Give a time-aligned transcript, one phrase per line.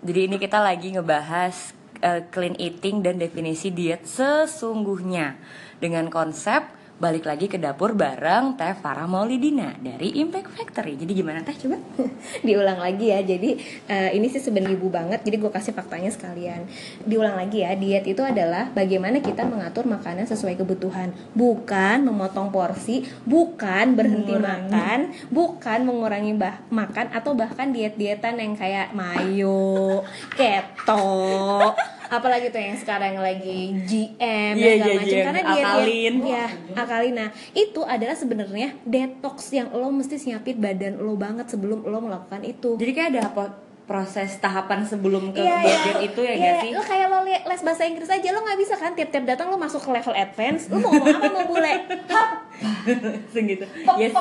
[0.00, 5.36] Jadi ini kita lagi ngebahas eh, clean eating dan definisi diet sesungguhnya.
[5.80, 11.00] Dengan konsep balik lagi ke dapur bareng Teh Farah Maulidina dari Impact Factory.
[11.00, 11.56] Jadi gimana Teh?
[11.56, 11.80] Coba?
[12.46, 13.24] diulang lagi ya.
[13.24, 13.56] Jadi
[13.88, 15.24] eh, ini sih sebenarnya ibu banget.
[15.24, 16.68] Jadi gue kasih faktanya sekalian.
[17.08, 21.16] Diulang lagi ya diet itu adalah bagaimana kita mengatur makanan sesuai kebutuhan.
[21.32, 28.52] Bukan memotong porsi bukan berhenti makan bukan mengurangi bah makan atau bahkan diet dietan yang
[28.52, 30.04] kayak mayo
[30.36, 31.72] keto
[32.10, 35.06] apalagi tuh yang sekarang lagi GM dan segala iya, macam.
[35.06, 36.14] Iya, karena diet akalin.
[36.26, 36.46] ya
[36.90, 42.02] akalin nah itu adalah sebenarnya detox yang lo mesti siapin badan lo banget sebelum lo
[42.02, 43.44] melakukan itu Jadi kayak ada apa
[43.86, 45.94] proses tahapan sebelum ke Iya, diet iya.
[46.02, 46.70] itu ya Iya, nggak sih?
[46.74, 49.82] Lo kayak lo les bahasa Inggris aja lo nggak bisa kan tiap-tiap datang lo masuk
[49.82, 51.74] ke level advance, lo mau ngomong apa mau bule?
[53.34, 53.64] Segitu.
[53.96, 54.12] Yes.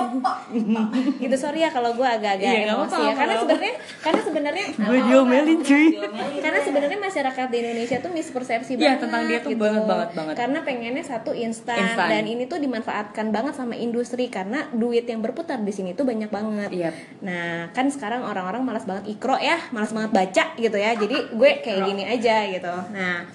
[1.18, 5.60] gitu sorry ya kalau gue agak-agak Iya, emosi ya karena sebenarnya karena sebenarnya Gue diomelin
[5.60, 5.88] cuy.
[6.40, 9.62] karena sebenarnya masyarakat di Indonesia tuh mispersepsi Iya, banget tentang dia tuh gitu.
[9.62, 10.34] banget, banget, banget.
[10.36, 12.08] Karena pengennya satu instan Instan.
[12.08, 16.30] dan ini tuh dimanfaatkan banget sama industri karena duit yang berputar di sini tuh banyak
[16.30, 16.70] banget.
[16.70, 16.90] Iya.
[17.20, 20.92] Nah, kan sekarang orang-orang malas banget ikro ya, malas banget baca gitu ya.
[20.94, 22.74] Jadi gue kayak gini aja gitu.
[22.90, 23.28] Nah,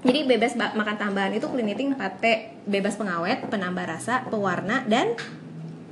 [0.00, 2.24] jadi bebas ba- makan tambahan itu clean eating 4P,
[2.64, 5.12] bebas pengawet, penambah rasa, pewarna dan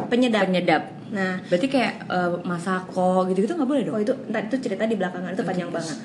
[0.08, 0.48] penyedap.
[0.48, 0.97] Penyedap.
[1.10, 3.94] Nah, Berarti kayak eh, masako gitu-gitu nggak boleh dong?
[3.94, 5.96] oh itu ntar itu cerita di belakangan itu panjang banget.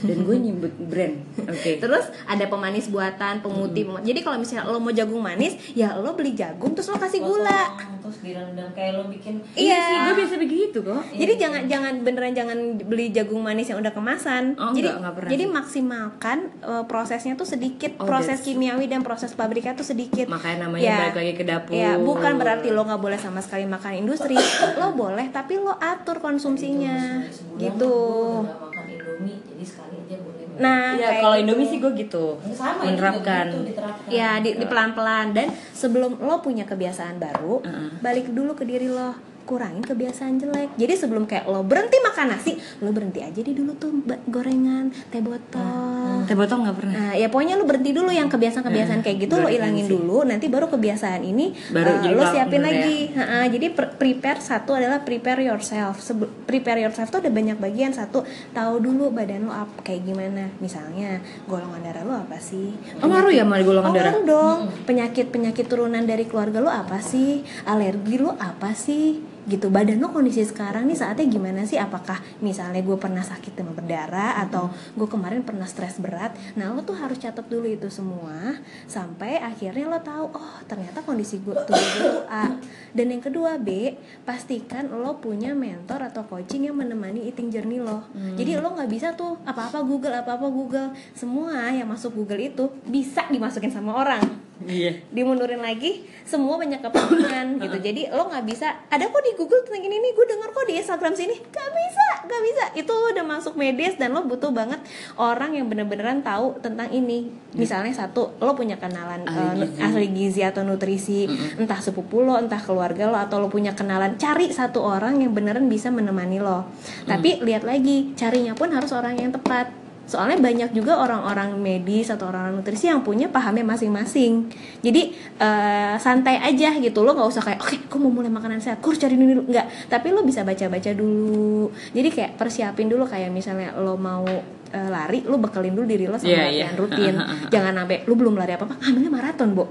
[0.00, 1.14] Dan gue nyebut brand.
[1.44, 1.76] Oke.
[1.76, 3.82] Terus ada pemanis buatan, pemutih.
[3.84, 7.18] pemut- Jadi kalau misalnya lo mau jagung manis, ya lo beli jagung terus lo kasih
[7.20, 7.50] gula.
[7.72, 9.78] Potong, terus direndam kayak lo bikin Iya.
[9.80, 11.02] sih, gue biasa begitu kok.
[11.12, 14.54] Jadi jangan jangan beneran jangan beli jagung manis yang udah kemasan.
[14.54, 18.86] Oh, jadi enggak, enggak pernah jadi maksimalkan uh, prosesnya tuh sedikit, Oh, proses that's- kimiawi
[18.86, 20.26] dan proses pabrika tuh sedikit.
[20.26, 20.96] Makanya namanya Ya.
[21.00, 21.72] balik lagi ke dapur.
[21.72, 24.31] Ya, bukan berarti lo nggak boleh sama sekali makan industri.
[24.78, 27.24] Lo boleh tapi lo atur konsumsinya.
[27.56, 27.78] Gitu.
[27.78, 31.42] gue udah makan indomie jadi sekali aja boleh Nah, kayak kalau gitu.
[31.48, 32.26] Indomie sih gue gitu.
[32.52, 33.48] sama menerapkan.
[33.48, 37.88] gitu, diterapkan Ya di, di pelan-pelan dan sebelum lo punya kebiasaan baru, Uh-uh.
[38.04, 40.74] balik dulu ke diri lo, kurangin kebiasaan jelek.
[40.74, 43.90] Jadi sebelum kayak lo berhenti makan nasi, lo berhenti aja di dulu tuh
[44.26, 46.22] gorengan, teh botol.
[46.22, 46.92] Teh botol nggak pernah.
[46.92, 49.92] Nah, ya pokoknya lo berhenti dulu yang kebiasaan-kebiasaan kayak gitu lo Gorengan ilangin sih.
[49.92, 52.78] dulu, nanti baru kebiasaan ini Baru jadi lo siapin bener ya.
[52.78, 52.98] lagi.
[53.12, 55.98] Ha-ha, jadi pre- prepare satu adalah prepare yourself.
[55.98, 57.90] Sebe- prepare yourself tuh ada banyak bagian.
[57.90, 60.48] Satu, tahu dulu badan lo apa kayak gimana.
[60.58, 62.70] Misalnya, golongan darah lo apa sih?
[62.98, 64.14] Oh ngaruh ya sama golongan Oh, darah?
[64.22, 64.58] dong.
[64.84, 67.42] Penyakit-penyakit turunan dari keluarga lo apa sih?
[67.64, 69.18] Alergi lo apa sih?
[69.42, 69.66] Gitu.
[69.74, 71.74] Badan lo kondisi sekarang nih saatnya gimana sih?
[71.74, 76.34] Apakah misalnya gue pernah sakit demam berdarah atau gue kemarin pernah stres berat?
[76.54, 81.42] Nah, lo tuh harus catat dulu itu semua sampai akhirnya lo tahu, oh, ternyata kondisi
[81.42, 82.54] gue tubuh gue tuh A.
[82.94, 88.06] Dan yang kedua, B, pastikan lo punya mentor atau coaching yang menemani eating journey lo.
[88.38, 90.94] Jadi lo nggak bisa tuh apa-apa Google, apa-apa Google.
[91.16, 94.92] Semua yang masuk Google itu bisa dimasukin sama orang Iya.
[95.10, 97.78] dimundurin lagi semua banyak kepentingan gitu.
[97.82, 100.74] Jadi lo nggak bisa ada kok di Google tentang ini nih gue denger kok di
[100.78, 101.34] Instagram sini.
[101.50, 102.02] Gak bisa
[102.32, 102.64] gak bisa.
[102.78, 104.80] Itu udah masuk medis dan lo butuh banget
[105.20, 107.28] orang yang bener-beneran tahu tentang ini.
[107.52, 109.80] Misalnya satu lo punya kenalan Ahli eh, gizi.
[109.82, 111.28] ahli gizi atau nutrisi
[111.60, 115.68] entah sepupu lo entah keluarga lo atau lo punya kenalan cari satu orang yang beneran
[115.68, 116.64] bisa menemani lo.
[117.04, 122.28] Tapi lihat lagi carinya pun harus orang yang tepat soalnya banyak juga orang-orang medis atau
[122.28, 124.50] orang-orang nutrisi yang punya pahamnya masing-masing.
[124.82, 127.06] Jadi eh, santai aja gitu.
[127.06, 128.82] Lo nggak usah kayak oke gue mau mulai makanan sehat.
[128.82, 129.42] Gue harus cari ini dulu.
[129.48, 129.66] Nggak.
[129.88, 131.70] Tapi lo bisa baca-baca dulu.
[131.94, 134.26] Jadi kayak persiapin dulu kayak misalnya lo mau
[134.72, 136.78] eh, lari lo bekelin dulu diri lo sama latihan iya.
[136.78, 137.14] rutin.
[137.54, 139.64] Jangan sampai lo belum lari apa apa ambilnya maraton bu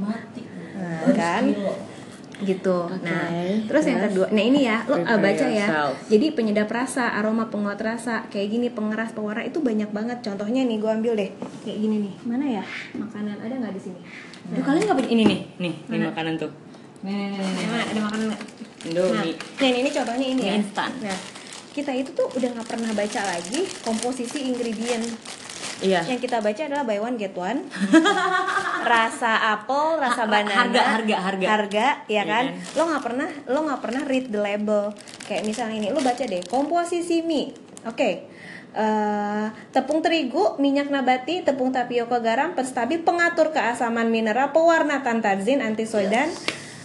[0.00, 0.42] mati.
[0.72, 1.44] Nah, kan?
[2.42, 2.76] Gitu.
[2.90, 3.28] Oke, Nah,
[3.66, 4.12] terus yang terus?
[4.14, 5.66] kedua, nah ini ya, lo uh, baca ya.
[6.10, 10.18] Jadi penyedap rasa, aroma penguat rasa, kayak gini pengeras pewarna itu banyak banget.
[10.20, 11.30] Contohnya nih, gue ambil deh,
[11.62, 12.14] kayak gini nih.
[12.26, 14.00] Mana ya makanan ada nggak di sini?
[14.52, 16.50] Duh, kalian nggak punya ini nih, nih, ini makanan tuh.
[17.02, 17.66] nih nih nih, nih.
[17.66, 18.42] Mana ada makanan nggak?
[18.42, 19.34] Nah, Indomie.
[19.38, 20.52] nah ini contohnya ini ya.
[20.58, 20.90] Instan.
[21.02, 21.18] Nah,
[21.72, 25.06] kita itu tuh udah nggak pernah baca lagi komposisi ingredient.
[25.82, 26.00] Iya.
[26.06, 27.66] Yang kita baca adalah buy one get one.
[28.94, 31.46] rasa apel, rasa banana, harga, harga, harga.
[31.50, 32.54] harga, ya kan?
[32.78, 34.94] Lo nggak pernah, lo nggak pernah read the label.
[35.26, 37.50] Kayak misalnya ini, lo baca deh komposisi mie.
[37.86, 38.30] Oke.
[38.72, 46.32] Eh, tepung terigu, minyak nabati, tepung tapioka, garam, penstabil, pengatur keasaman mineral, pewarna tantazin, antisoidan,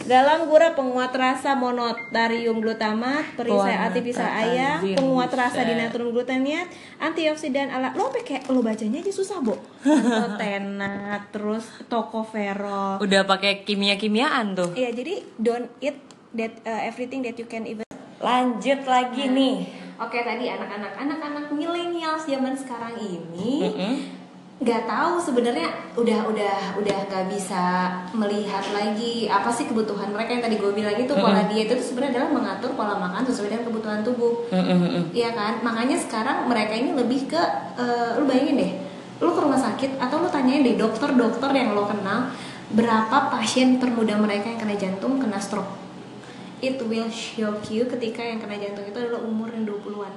[0.06, 5.70] galam gula penguat rasa monotarium glutamat, perisai artifisa tantazin, ayam, penguat rasa buset.
[5.74, 6.68] dinatrun glutamiat,
[7.02, 9.58] antioksidan ala lo kayak lo bacanya aja susah, Bo.
[9.82, 13.02] Pantotenat, terus tocopherol.
[13.02, 14.70] Udah pakai kimia-kimiaan tuh.
[14.78, 15.98] Iya, jadi don't eat
[16.36, 19.56] that uh, everything that you can even Lanjut lagi nih.
[19.98, 23.94] oke tadi anak-anak anak-anak milenial zaman sekarang ini Mm-mm.
[24.58, 30.44] Nggak tahu sebenarnya udah udah udah nggak bisa melihat lagi apa sih kebutuhan mereka yang
[30.50, 34.02] tadi gue bilang itu pola diet itu sebenarnya adalah mengatur pola makan sesuai dengan kebutuhan
[34.02, 34.50] tubuh.
[34.50, 35.04] Mm-mm, mm-mm.
[35.14, 35.62] Iya kan?
[35.62, 37.38] Makanya sekarang mereka ini lebih ke
[37.78, 38.74] eh, lu bayangin deh
[39.18, 42.34] lu ke rumah sakit atau lu tanyain deh dokter-dokter yang lo kenal
[42.74, 45.70] berapa pasien termuda mereka yang kena jantung kena stroke?
[46.66, 50.14] It will shock you ketika yang kena jantung itu adalah umur yang 20-an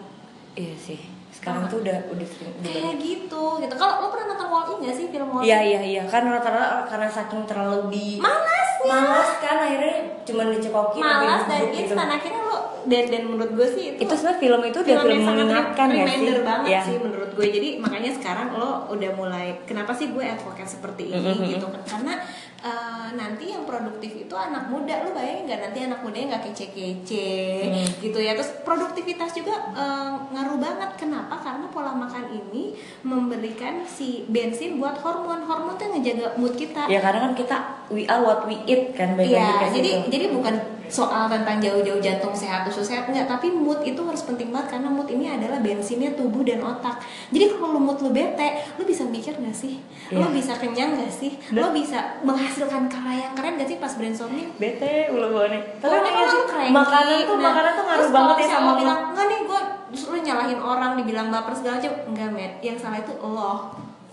[0.57, 1.20] Iya sih.
[1.41, 3.75] Sekarang tuh udah udah sering udah kayak gitu gitu.
[3.81, 5.49] Kalau lo pernah nonton Wall-E nggak sih film Wall-E?
[5.49, 6.03] Iya iya iya.
[6.05, 11.97] Kan rata-rata karena saking terlalu di malasnya malas kan akhirnya cuma dicekokin malas dan gitu.
[11.97, 12.09] instan.
[12.13, 15.23] Akhirnya lo dan dan menurut gue sih itu Itu sebenarnya film itu udah film yang
[15.23, 16.29] sangat mengingatkan ya sih.
[16.41, 16.81] banget Iya.
[16.83, 17.47] sih menurut gue.
[17.51, 21.47] Jadi makanya sekarang lo udah mulai kenapa sih gue advocate seperti ini Mhm.
[21.51, 21.83] gitu kan?
[21.85, 22.15] Karena
[22.61, 25.01] eh, nanti yang produktif itu anak muda.
[25.01, 27.33] Lo bayangin nggak nanti anak mudanya nggak kece-kece
[27.67, 27.89] Hmm.
[27.99, 28.33] gitu ya?
[28.35, 30.91] Terus produktivitas juga eh, ngaruh banget.
[30.95, 31.35] Kenapa?
[31.37, 35.41] Karena pola makan ini memberikan si bensin buat hormon.
[35.43, 36.85] Hormon tuh yang ngejaga mood kita.
[36.87, 37.57] Ya karena kan kita
[37.89, 40.55] we are what we eat kan Iya, jadi jadi bukan
[40.91, 44.91] soal tentang jauh-jauh jantung sehat usus sehat enggak, tapi mood itu harus penting banget karena
[44.91, 47.01] mood ini adalah bensinnya tubuh dan otak.
[47.31, 49.79] Jadi kalau lu mood lu bete, lu bisa mikir gak sih?
[50.11, 50.35] Lu Iya.
[50.35, 51.39] bisa kenyang gak sih?
[51.55, 54.51] Lu bisa menghasilkan karya yang keren gak sih pas brainstorming?
[54.59, 55.63] bete ulu nih.
[55.79, 58.73] Tapi sih lu cranky, makanan tuh nah, makanan tuh ngaruh terus banget ya sama lo
[58.83, 59.61] bilang enggak nih gue
[59.95, 63.55] justru nyalahin orang dibilang baper segala macam enggak met yang salah itu lo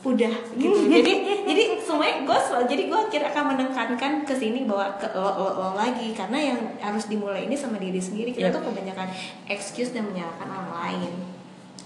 [0.05, 0.77] udah gitu.
[0.88, 1.13] Jadi
[1.44, 5.47] jadi semuanya gue selalu jadi gue akhirnya akan menekankan ke sini bahwa ke lo, lo,
[5.57, 6.13] lo lagi.
[6.13, 8.29] Karena yang harus dimulai ini sama diri sendiri.
[8.31, 8.55] Kita Yep.
[8.55, 9.07] tuh kebanyakan
[9.49, 11.11] excuse dan menyalahkan orang lain.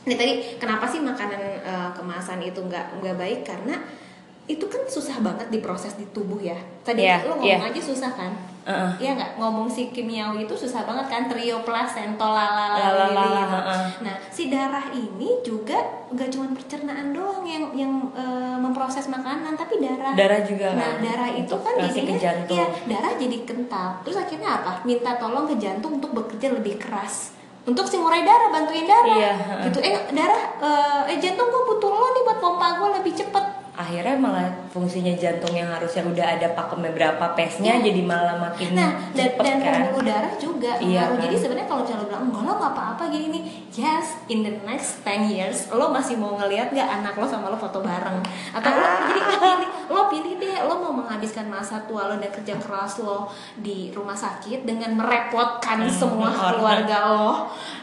[0.02, 3.40] Ini tadi kenapa sih makanan eh, kemasan itu nggak nggak baik?
[3.48, 3.80] Karena
[4.50, 6.58] itu kan susah banget diproses di tubuh ya.
[6.84, 7.72] Tadi Iya, lo ngomong iya.
[7.72, 8.92] aja susah kan Heeh.
[9.00, 13.84] Iya nggak ngomong si kimiawi itu susah banget kan trio placenta lalala Lalalala, heeh.
[14.02, 19.78] Nah si darah ini juga nggak cuma pencernaan doang yang yang eh, memproses makanan tapi
[19.78, 20.14] darah.
[20.14, 21.02] Darah juga Nah kan?
[21.02, 22.54] darah itu kan ke jadinya jantung.
[22.54, 23.90] iya darah jadi kental.
[24.02, 24.72] Terus akhirnya apa?
[24.84, 27.34] Minta tolong ke jantung untuk bekerja lebih keras.
[27.62, 29.18] Untuk si ngurai darah bantuin darah.
[29.18, 29.34] Iya.
[29.66, 33.46] Gitu eh darah eh, eh jantung gue butuh lo nih buat pompa gue lebih cepet.
[33.72, 38.92] Akhirnya malah fungsinya jantung yang harusnya udah ada pakemnya berapa pesnya jadi malah makin Nah,
[39.10, 41.16] dan, cepet dan kan darah juga Iya, ngaruh.
[41.16, 41.24] kan?
[41.24, 44.54] Jadi sebenarnya kalau misalnya lo bilang enggak lo nggak apa-apa gini nih, yes, in the
[44.62, 48.20] next 10 years lo masih mau ngelihat nggak anak lo sama lo foto bareng
[48.52, 49.08] atau lo Ah.
[49.08, 53.00] jadi lo pilih, lo pilih deh lo mau menghabiskan masa tua lo dan kerja keras
[53.00, 56.52] lo di rumah sakit dengan merepotkan semua Hmm, orang.
[56.54, 57.32] keluarga lo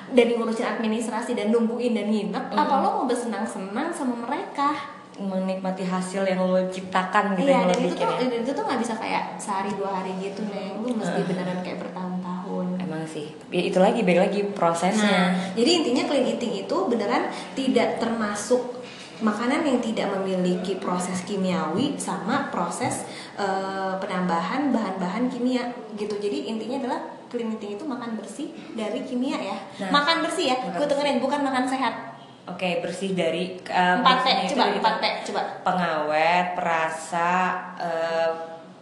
[0.08, 2.82] dari ngurusin administrasi dan nungguin dan nginep apa Hmm.
[2.82, 3.05] lo mau
[3.49, 4.77] bersenang-senang sama mereka
[5.19, 8.17] menikmati hasil yang lo ciptakan gitu Iya, yang lo dan itu tuh ya.
[8.23, 11.81] dan itu tuh nggak bisa kayak sehari dua hari gitu neng, lu mesti beneran kayak
[11.83, 12.67] bertahun-tahun.
[12.79, 17.33] emang sih ya, itu lagi balik lagi Nah, prosesnya jadi intinya clean eating itu beneran
[17.59, 18.79] tidak termasuk
[19.19, 23.03] makanan yang tidak memiliki proses kimiawi sama proses
[23.35, 26.15] eh, penambahan bahan-bahan kimia gitu.
[26.15, 29.59] Jadi intinya adalah clean eating itu makan bersih dari kimia ya.
[29.83, 30.56] Nah, makan bersih ya.
[30.79, 32.07] Gue dengerin bukan makan sehat.
[32.49, 35.43] Oke bersih dari uh, Empat itu coba empat P, coba.
[35.62, 37.31] pengawet perasa
[37.76, 38.31] eh,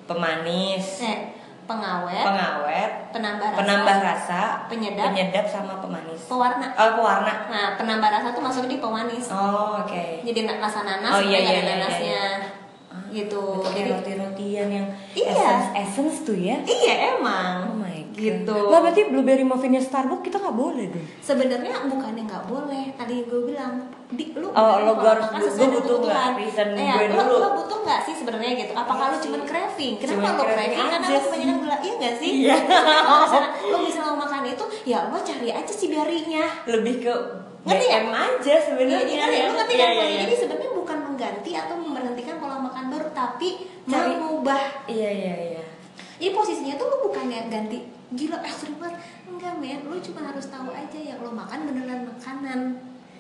[0.05, 1.19] pemanis Eh,
[1.65, 6.71] pengawet, pengawet penambah rasa, penambah rasa penyedap, penyedap sama pemanis pewarna.
[6.73, 9.27] oh pewarna Nah, penambah rasa tuh masuk di pemanis.
[9.29, 12.23] oh oke Jadi na- rasa nanas, Oh, iya, nggak iya, ada iya, nanasnya.
[13.09, 13.39] Gitu.
[13.53, 15.31] Itu kayak Jadi roti-rotian yang Iya.
[15.31, 17.67] essence, essence tuh ya iya emang.
[17.67, 17.96] Oh my.
[18.17, 18.57] Gitu.
[18.67, 21.05] Lah berarti blueberry muffinnya Starbucks kita nggak boleh dong.
[21.21, 22.97] Sebenarnya bukannya nggak boleh.
[22.97, 23.77] Tadi gue bilang,
[24.09, 26.29] di lu Oh, lo gua harus- dengan butuh nggak?
[26.35, 27.37] Reason Iya, gue lo, dulu.
[27.37, 28.73] lo butuh nggak sih sebenarnya gitu?
[28.73, 29.95] Apakah lo cuma craving?
[29.99, 30.81] Kenapa Cuman lo craving?
[30.81, 31.61] Karena lo kebanyakan sih.
[31.61, 32.31] gula, iya nggak sih?
[32.41, 32.57] Iya.
[33.29, 36.45] Kalau lo misalnya mau makan itu, ya lo cari aja si berry-nya.
[36.67, 37.15] Lebih ke
[37.67, 37.83] Ngerti?
[37.85, 39.03] BM aja Iya, sebenarnya.
[39.03, 39.91] jadi lo ngerti Iya, kan?
[39.91, 40.21] iya, Jadi- iya.
[40.23, 43.49] Jadi sebenarnya bukan mengganti atau memberhentikan pola makan baru, tapi
[43.85, 45.63] mengubah Iya iya iya.
[46.17, 48.97] Jadi posisinya tuh lu bukan yang ganti gila ekstrim banget
[49.27, 52.61] enggak men lu cuma harus tahu aja yang lo makan beneran makanan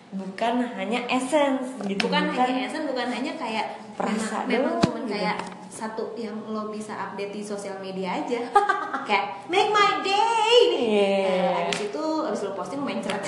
[0.07, 2.07] Bukan hanya essence gitu.
[2.07, 5.11] bukan hanya esen bukan hanya kayak Perasa memang, cuma gitu.
[5.11, 5.37] kayak
[5.67, 8.38] satu yang lo bisa update di sosial media aja
[9.11, 11.11] kayak make my day nih Iya.
[11.26, 13.21] Eh, abis itu abis lo posting lo main cerat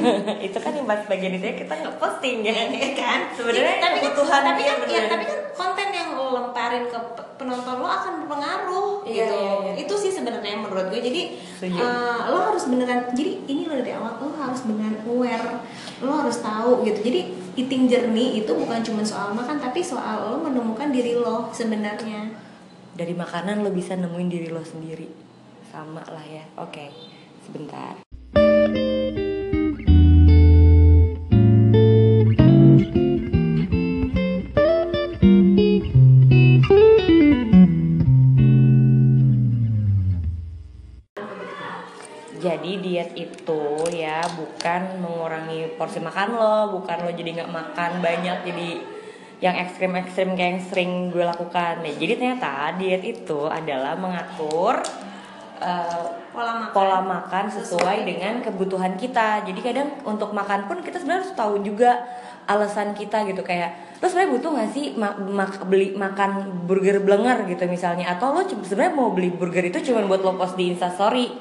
[0.48, 2.56] itu kan yang bagian itu ya kita nggak posting ya.
[2.72, 6.88] Iya kan Sebenarnya tapi kan kebutuhan tapi kan ya, tapi kan konten yang lo lemparin
[6.88, 6.98] ke
[7.42, 9.72] penonton lo akan berpengaruh Iya, gitu iya, iya.
[9.82, 11.22] itu sih sebenarnya menurut gue jadi
[11.66, 15.58] eh, lo harus beneran jadi ini lo dari awal lo harus beneran aware
[15.98, 17.20] lo harus tahu gitu jadi
[17.58, 22.32] eating journey itu bukan cuma soal makan tapi soal lo menemukan diri lo sebenarnya
[22.92, 25.08] Dari makanan lo bisa nemuin diri lo sendiri.
[25.72, 26.44] Sama lah ya.
[26.60, 26.92] Oke.
[27.40, 28.04] Sebentar.
[44.62, 48.70] Bukan mengurangi porsi makan lo bukan lo jadi nggak makan banyak jadi
[49.42, 51.82] yang ekstrim-ekstrim kayak yang sering gue lakukan.
[51.82, 54.78] Nih jadi ternyata diet itu adalah mengatur
[55.58, 56.70] uh, Pola makan.
[56.70, 59.42] pola makan sesuai dengan kebutuhan kita.
[59.42, 61.98] Jadi kadang untuk makan pun kita sebenarnya harus tahu juga
[62.46, 63.42] alasan kita gitu.
[63.42, 67.50] Kayak lo sebenarnya butuh nggak sih ma- mak- beli makan burger blenger?
[67.50, 68.14] gitu misalnya.
[68.14, 71.34] Atau lo sebenarnya mau beli burger itu cuma buat lo post di instastory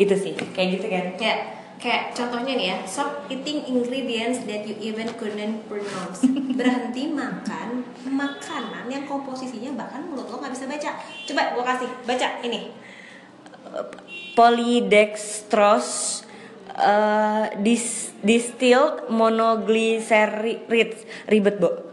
[0.00, 1.06] itu sih kayak gitu kan.
[1.20, 6.22] Kayak kayak contohnya nih ya, stop eating ingredients that you even couldn't pronounce.
[6.58, 10.90] Berhenti makan makanan yang komposisinya bahkan mulut lo nggak bisa baca.
[11.26, 12.70] Coba gua kasih baca ini.
[14.32, 16.24] polydextrose
[16.76, 20.68] uh, dis, distilled monoglyceride
[21.28, 21.92] ribet bo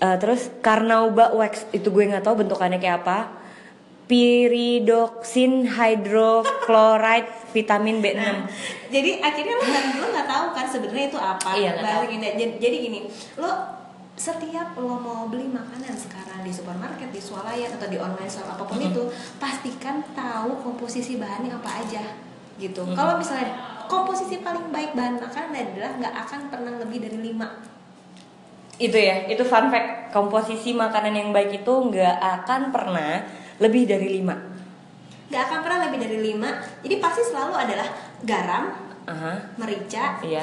[0.00, 3.36] Uh, terus carnauba wax itu gue nggak tahu bentukannya kayak apa
[4.10, 8.18] pyridoxine hydrochloride vitamin B6
[8.90, 11.50] Jadi akhirnya lo nggak lo nggak tahu kan sebenarnya itu apa.
[11.54, 11.78] Iya.
[11.78, 12.02] Indah.
[12.34, 13.06] Jadi, jadi gini,
[13.38, 13.78] lo
[14.18, 18.66] setiap lo mau beli makanan sekarang di supermarket, di swalayan atau di online shop apa
[18.66, 19.06] pun itu,
[19.38, 22.02] pastikan tahu komposisi bahannya apa aja
[22.58, 22.82] gitu.
[22.82, 23.54] Kalau misalnya
[23.86, 27.80] komposisi paling baik bahan makanan adalah nggak akan pernah lebih dari 5
[28.80, 33.28] itu ya itu fun fact komposisi makanan yang baik itu nggak akan pernah
[33.60, 34.34] lebih dari lima.
[35.30, 37.86] Nggak akan pernah lebih dari 5 jadi pasti selalu adalah
[38.26, 38.64] garam
[39.06, 40.42] Aha, merica iya.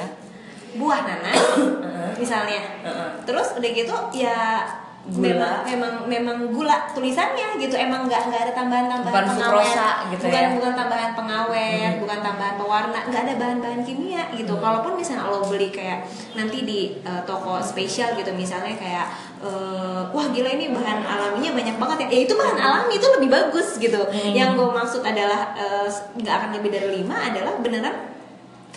[0.80, 2.10] buah nanas Heeh.
[2.16, 2.60] misalnya.
[2.88, 3.10] Heeh.
[3.28, 4.64] terus udah gitu ya
[5.08, 5.24] Gula.
[5.24, 7.80] memang memang memang gula tulisannya gitu.
[7.80, 9.96] Emang nggak nggak ada tambahan-tambahan Bukan pengawet.
[10.12, 10.50] gitu bukan ya.
[10.52, 12.98] bukan tambahan pengawet bukan tambahan pewarna.
[13.08, 14.52] Nggak ada bahan-bahan kimia gitu.
[14.60, 16.04] Kalaupun misalnya lo beli kayak
[16.36, 19.06] nanti di eh, toko spesial gitu misalnya kayak
[19.40, 22.06] eh, wah gila ini bahan alaminya banyak banget ya.
[22.12, 24.00] Ya itu bahan alami itu lebih bagus gitu.
[24.12, 25.88] Yang gue maksud adalah eh,
[26.20, 28.17] nggak akan lebih dari lima adalah beneran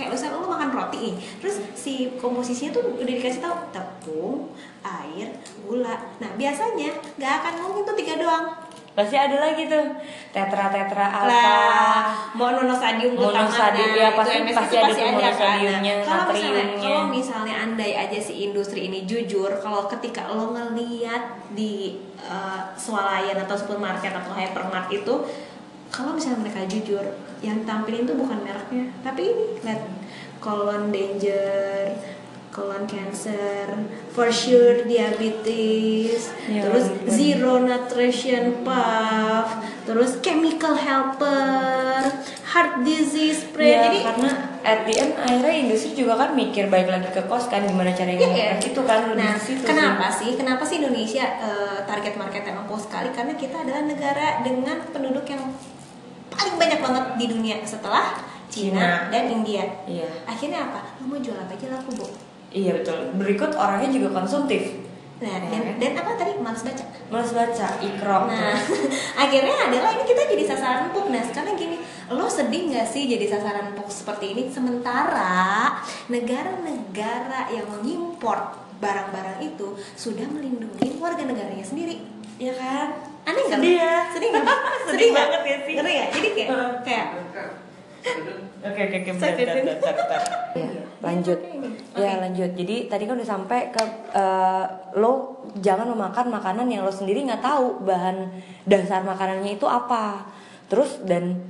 [0.02, 1.16] kayak misalnya lo makan roti nih.
[1.38, 4.50] Terus si komposisinya tuh udah dikasih tahu tepung
[4.82, 5.30] air
[5.62, 5.94] gula.
[6.18, 8.46] Nah biasanya nggak akan mungkin tuh tiga doang.
[8.92, 9.88] Pasti ada lagi tuh.
[10.36, 11.24] Tetra tetra apa?
[11.24, 12.04] Lah
[12.36, 13.14] monosodium
[13.96, 15.14] ya, itu pasti- MSG pasti itu ada tuh kan.
[15.16, 20.52] monosodiumnya, Nah, kalau misalnya kalau misalnya andai aja si industri ini jujur kalau ketika lo
[20.52, 21.24] ngeliat
[21.56, 25.14] di uh, swalayan atau supermarket atau hypermart itu
[25.92, 27.04] kalau misalnya mereka jujur
[27.40, 29.82] yang tampilin tuh bukan mereknya tapi ini lihat
[30.40, 31.92] colon danger
[32.50, 33.64] colon cancer
[34.10, 37.08] for sure diabetes Ya, terus gitu.
[37.08, 39.48] zero nutrition puff
[39.84, 42.04] terus chemical helper
[42.46, 44.30] heart disease spray Ya, jadi karena
[44.62, 48.20] at the end akhirnya industri juga kan mikir baik lagi ke kos kan gimana caranya
[48.20, 48.54] Iya, iya.
[48.60, 50.36] itu kan lebih Nah, situ kenapa sih?
[50.36, 53.10] Kenapa sih Indonesia eh, target market yang empuk sekali?
[53.10, 55.40] Karena kita adalah negara dengan penduduk yang
[56.32, 58.16] paling banyak banget di dunia setelah
[58.48, 58.90] Cina, Cina.
[59.08, 59.64] dan India.
[59.86, 60.08] Iya.
[60.24, 60.80] Akhirnya apa?
[60.98, 62.08] Lo mau jual apa aja laku, Bu.
[62.50, 64.84] iya betul berikut orangnya juga konsumtif
[65.22, 65.54] Nah, Iya.
[65.54, 66.34] dan, dan apa tadi?
[66.36, 66.82] Males baca.
[67.08, 68.58] males baca ikrok Nah,
[69.24, 71.08] akhirnya adalah ini kita jadi sasaran empuk.
[71.08, 71.78] Nah, sekarang gini,
[72.10, 74.50] lo sedih nggak sih jadi sasaran empuk seperti ini?
[74.50, 75.78] Sementara
[76.10, 78.50] negara-negara yang mengimpor
[78.82, 82.02] barang-barang itu sudah melindungi warga negaranya sendiri,
[82.36, 83.11] ya kan?
[83.28, 83.60] Aneh nggak?
[83.60, 83.96] Sedih ya.
[84.10, 84.46] Sedih nggak?
[84.90, 85.74] Sedih banget ya sih.
[85.78, 86.06] Ngeri ya?
[86.10, 86.50] Jadi kayak,
[86.86, 87.08] kayak
[88.62, 89.64] Oke oke oke Saya bentar, pimpin.
[89.66, 90.22] bentar, bentar, bentar.
[90.62, 91.40] Ya, lanjut.
[91.42, 91.98] Oke.
[91.98, 92.52] Ya lanjut.
[92.54, 94.66] Jadi tadi kan udah sampai ke eh,
[95.02, 98.30] lo jangan memakan makanan yang lo sendiri nggak tahu bahan
[98.70, 100.30] dasar makanannya itu apa.
[100.70, 101.42] Terus dan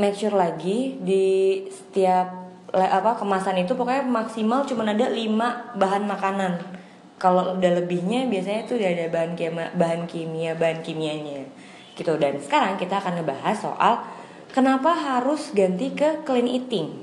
[0.00, 1.24] make sure lagi di
[1.68, 6.52] setiap apa kemasan itu pokoknya maksimal cuma ada 5 bahan makanan.
[7.24, 11.40] Kalau udah lebihnya biasanya tuh udah ada bahan kimia, bahan kimia, bahan kimianya.
[11.96, 14.04] Gitu dan sekarang kita akan ngebahas soal
[14.52, 17.00] kenapa harus ganti ke clean eating.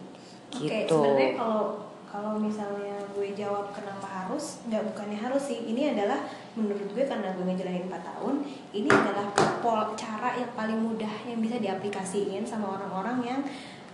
[0.53, 0.93] Oke, Gitu.
[0.93, 1.63] sebenarnya kalau
[2.11, 5.63] kalau misalnya gue jawab kenapa harus, nggak bukannya harus sih.
[5.63, 6.27] Ini adalah
[6.59, 8.35] menurut gue karena gue ngejalanin 4 tahun,
[8.75, 9.31] ini adalah
[9.63, 13.39] pol cara yang paling mudah yang bisa diaplikasiin sama orang-orang yang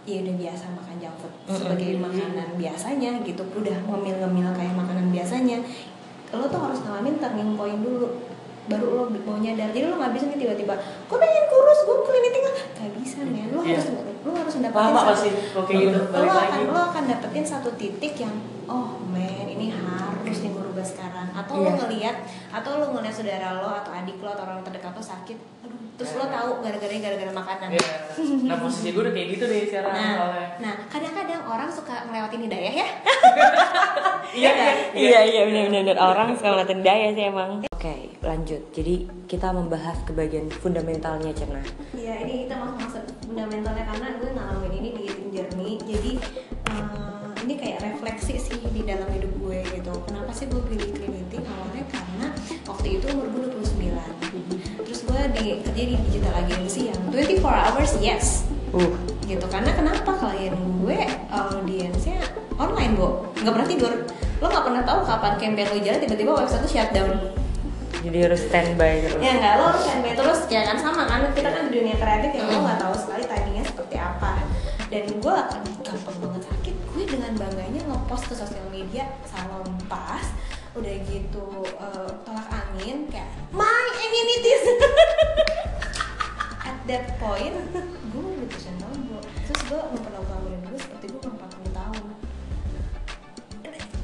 [0.07, 5.61] ya udah biasa makan junk food sebagai makanan biasanya gitu, udah ngemil-ngemil kayak makanan biasanya.
[6.29, 8.07] Lo tuh harus ngalamin turning point dulu.
[8.67, 9.69] Baru lo mau nyadar.
[9.69, 11.79] Jadi lo nggak bisa nih tiba-tiba gue pengen kurus?
[11.81, 13.47] Gue clean eating lah nggak bisa men.
[13.49, 13.69] Lo Iya.
[13.73, 13.85] harus
[14.19, 15.99] lo harus mendapatkan Lama satu- kayak gitu.
[15.99, 16.67] Lo balik akan lagi.
[16.67, 21.31] lo akan dapetin satu titik yang oh men ini harus nih gue rubah sekarang.
[21.31, 21.63] Atau Iya.
[21.63, 22.15] lo ngelihat
[22.49, 25.37] atau lo ngelihat saudara lo atau adik lo atau orang terdekat lo sakit
[25.97, 27.89] terus lo tahu gara-gara gara-gara makanan Iya.
[28.45, 30.47] Nah posisi gue udah kayak gitu deh sekarang nah soalnya.
[30.61, 32.87] nah kadang-kadang orang suka ngelewatin hidayah ya
[34.27, 34.71] Iya iya.
[34.93, 37.63] Iya iya benar-benar orang suka ngeliatin daya sih emang.
[37.71, 38.59] Oke lanjut.
[38.69, 41.63] Jadi kita membahas ke bagian fundamentalnya Cerna.
[41.95, 46.11] Iya ini kita masuk masuk fundamentalnya karena gue ngalamin ini di eating journey jadi
[46.67, 51.13] eh, ini kayak refleksi sih di dalam hidup gue gitu kenapa sih gue pilih clean
[51.15, 52.27] eating awalnya karena
[52.67, 53.85] waktu itu umur gue 29 terus gue
[55.33, 58.47] di kerja di digital agency yang 24 hours yes.
[58.75, 58.91] Uh,
[59.27, 60.99] gitu karena kenapa klien gue
[61.31, 62.19] audiensnya
[62.59, 63.93] online bu nggak pernah tidur
[64.37, 67.11] lo nggak pernah tahu kapan campaign lo jalan tiba-tiba website tuh shutdown
[68.07, 69.19] jadi harus standby terus.
[69.19, 70.77] ya nggak lo harus standby terus ya kan?
[70.79, 71.27] Sama kan?
[71.35, 74.31] Kita kan di dunia kreatif ya lo nggak tahu sekali timingnya seperti apa.
[74.87, 80.23] Dan gue akan gampang banget sakit gue dengan bangganya ngepost ke sosial media salon pas
[80.77, 81.45] udah gitu
[81.81, 83.66] eh, tolak angin kayak my
[86.87, 87.53] that point
[88.11, 92.03] gue tahun bro terus gue memperlakukan gue seperti gue umur 40 tahun.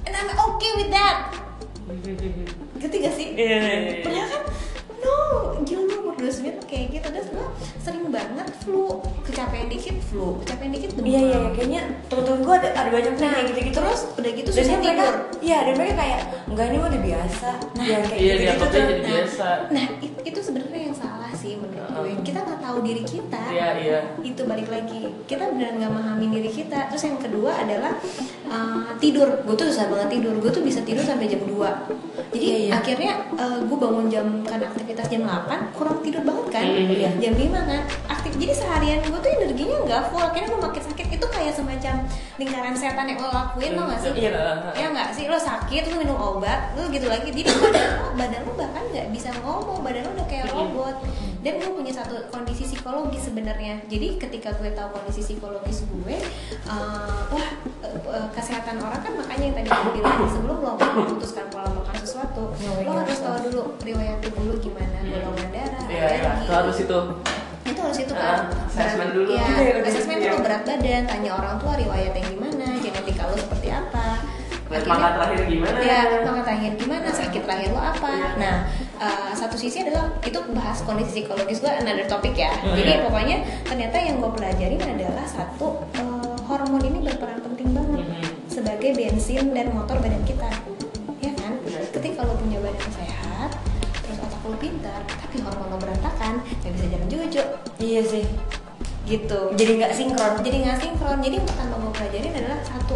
[0.03, 1.17] And I'm okay with that.
[2.79, 3.27] Ngerti gak sih?
[3.33, 3.93] Iya, iya, iya.
[4.03, 4.41] Padahal kan?
[4.99, 5.15] No,
[5.63, 7.07] gila lu umur 29 kayak gitu.
[7.09, 7.47] Terus gue
[7.79, 11.07] sering banget flu Kecapean dikit flu, kecapean dikit demam.
[11.07, 13.75] Iya iya kayaknya temen-temen gue ada ada banyak Nah, kayak gitu-gitu.
[13.75, 15.15] Terus udah gitu dan susah mereka tidur.
[15.41, 17.49] iya dan mereka kayak enggak ini udah biasa.
[17.73, 18.71] Nah, yang kayak Iya, gitu-gitu tuh.
[18.73, 19.47] jadi Nah, biasa.
[19.71, 23.67] Nah, it- itu sebenarnya yang salah sih menurut gue Kita nggak tahu diri kita Iya,
[23.79, 23.99] iya.
[24.25, 25.05] itu balik lagi.
[25.29, 26.89] Kita beneran nggak memahami diri kita.
[26.89, 27.93] Terus yang kedua adalah
[28.49, 29.29] uh, tidur.
[29.45, 30.33] Gue tuh susah banget tidur.
[30.41, 31.53] Gue tuh bisa tidur sampai jam 2
[32.33, 32.71] jadi Iya, iya.
[32.81, 36.65] akhirnya uh, gue bangun jam kan aktivitas jam 8 kurang tidur banget kan?
[36.65, 36.89] Mhm.
[36.97, 37.09] Iya.
[37.21, 37.81] jam 5 kan?
[38.09, 38.31] Aktif.
[38.41, 40.23] Jadi seharian gue tuh energinya nggak full.
[40.23, 41.07] Akhirnya gue makin sakit.
[41.13, 41.95] Itu kayak semacam
[42.41, 44.11] lingkaran setan yang lo lakuin lo nggak sih?
[44.17, 44.73] Iya.
[44.73, 45.25] ya nggak sih?
[45.29, 47.29] Lo sakit lo minum obat lo gitu lagi.
[47.29, 49.85] Jadi badan lo badan lo bahkan nggak bisa ngomong.
[49.85, 50.95] Badan lo udah kayak robot
[51.43, 56.15] dan gue punya satu kondisi psikologis sebenarnya jadi ketika gue tahu kondisi psikologis gue
[56.65, 57.47] uh, wah
[57.83, 61.95] uh, uh, kesehatan orang kan makanya yang tadi gue bilang sebelum lo memutuskan pola makan
[61.97, 66.21] sesuatu lo harus tahu dulu riwayat tubuh lo gimana golongan darah Iya, iya.
[66.23, 66.41] alergi.
[66.41, 66.99] Itu harus itu.
[67.63, 69.29] itu harus itu kan Ah, assessment Berat- dulu.
[69.29, 70.25] ya Iya, iya, assessment iya.
[70.25, 74.07] dulu berat badan tanya orang tua riwayatnya gimana genetika lo seperti apa
[74.81, 75.77] Makan terakhir gimana?
[75.79, 76.71] ya makan terakhir.
[76.75, 77.07] Gimana?
[77.07, 78.09] Sakit terakhir lo apa?
[78.09, 78.29] Iya.
[78.35, 78.55] nah
[78.97, 82.49] uh, satu sisi adalah itu bahas kondisi psikologis gue another topik ya.
[82.55, 88.01] Hmm, jadi pokoknya ternyata yang gue pelajarin adalah satu uh, hormon ini berperan penting banget
[88.03, 88.23] Mhm.
[88.47, 90.49] sebagai bensin dan motor badan kita.
[91.19, 91.53] Ya kan?
[91.63, 91.79] Iya.
[91.91, 93.51] ketika lo punya badan sehat
[93.95, 97.47] terus otak lo pintar tapi hormon lo berantakan nggak bisa jalan jujuk.
[97.77, 98.25] Iya sih.
[99.03, 99.39] Gitu.
[99.53, 100.33] Jadi nggak sinkron.
[100.39, 101.19] Jadi nggak sinkron.
[101.19, 102.95] Jadi yang pertama gue pelajarin adalah satu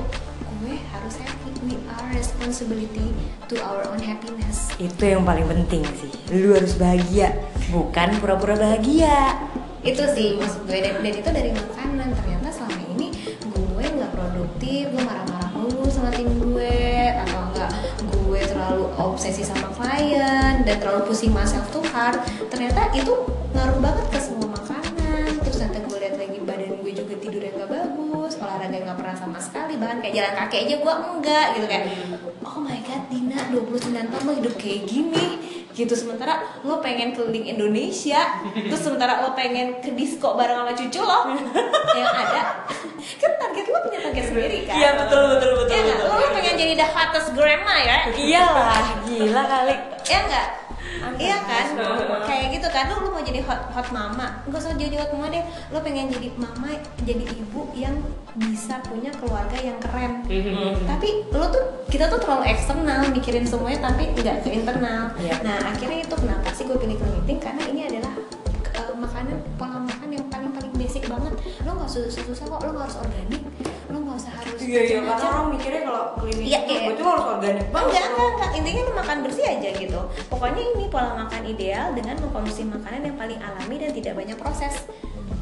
[0.58, 3.12] gue harus happy we are responsibility
[3.52, 4.72] to our own happiness.
[4.80, 6.12] Itu yang paling penting sih.
[6.32, 7.36] Lu harus bahagia
[7.68, 9.36] bukan pura-pura bahagia.
[9.84, 10.80] Itu sih maksud gue.
[10.80, 12.16] Dan, dan itu dari makanan.
[12.16, 13.08] Ternyata selama ini
[13.52, 17.72] gue nggak produktif gue marah-marah mulu sama tim gue atau enggak
[18.10, 22.18] gue terlalu obsesi sama klien dan terlalu pusing myself to heart
[22.50, 23.14] ternyata itu
[23.54, 24.20] ngaruh banget ke
[28.88, 31.86] nggak pernah sama sekali bahkan kayak jalan kaki aja gue enggak gitu kayak
[32.40, 35.28] oh my god Dina 29 tahun lo hidup kayak gini
[35.76, 35.94] gitu.
[35.94, 41.20] Sementara lo pengen keliling Indonesia terus sementara lo pengen ke disco bareng sama cucu lo
[42.00, 42.64] yang ada.
[43.20, 44.76] Kan target lo punya target sendiri kan?
[44.80, 45.98] Iya betul betul betul ya nggak?
[46.00, 46.16] betul.
[46.16, 47.98] lo, lo pengen jadi the hottest grandma ya?
[48.16, 49.76] Iyalah gila kali.
[50.08, 50.48] Ya nggak
[51.16, 51.66] Iya kan,
[52.28, 55.32] kayak gitu kan, lu, lu mau jadi hot hot mama, nggak usah jadi hot mama
[55.32, 56.76] deh, lu pengen jadi mama,
[57.08, 57.96] jadi ibu yang
[58.38, 60.28] bisa punya keluarga yang keren.
[60.84, 65.14] Tapi lu tuh kita tuh terlalu eksternal mikirin semuanya tapi nggak ke internal.
[65.18, 65.40] Iya.
[65.42, 68.14] Nah akhirnya itu kenapa sih gue pilih eating karena ini adalah
[71.08, 71.34] banget.
[71.64, 73.42] Lo nggak susah susah kok, lo harus organik,
[73.88, 77.04] lo nggak usah harus iya iya karena orang mikirnya kalau klinik Iya, itu iya.
[77.04, 78.50] lo harus organik banget Enggak, enggak, enggak.
[78.60, 80.00] Intinya lu makan bersih aja gitu.
[80.28, 84.74] Pokoknya ini pola makan ideal dengan mengkonsumsi makanan yang paling alami dan tidak banyak proses.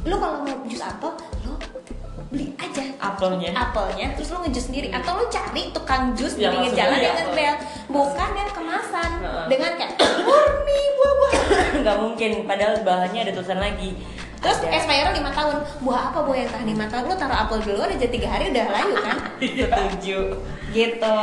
[0.06, 1.58] Lu kalau mau jus apel, lu
[2.36, 6.74] beli aja apelnya apelnya terus lu ngejus sendiri atau lu cari tukang jus di pinggir
[6.76, 7.56] jalan yang ngebel
[7.88, 9.46] bukan yang kemasan Heeh.
[9.48, 9.94] dengan kayak
[10.26, 11.34] murni buah-buah
[11.86, 13.96] nggak mungkin padahal bahannya ada tulisan lagi
[14.46, 14.78] terus Ada.
[14.78, 18.06] expired lima tahun buah apa buah yang tahan lima tahun lu taruh apel dulu aja
[18.06, 20.20] tiga hari udah layu kan setuju
[20.70, 21.18] gitu.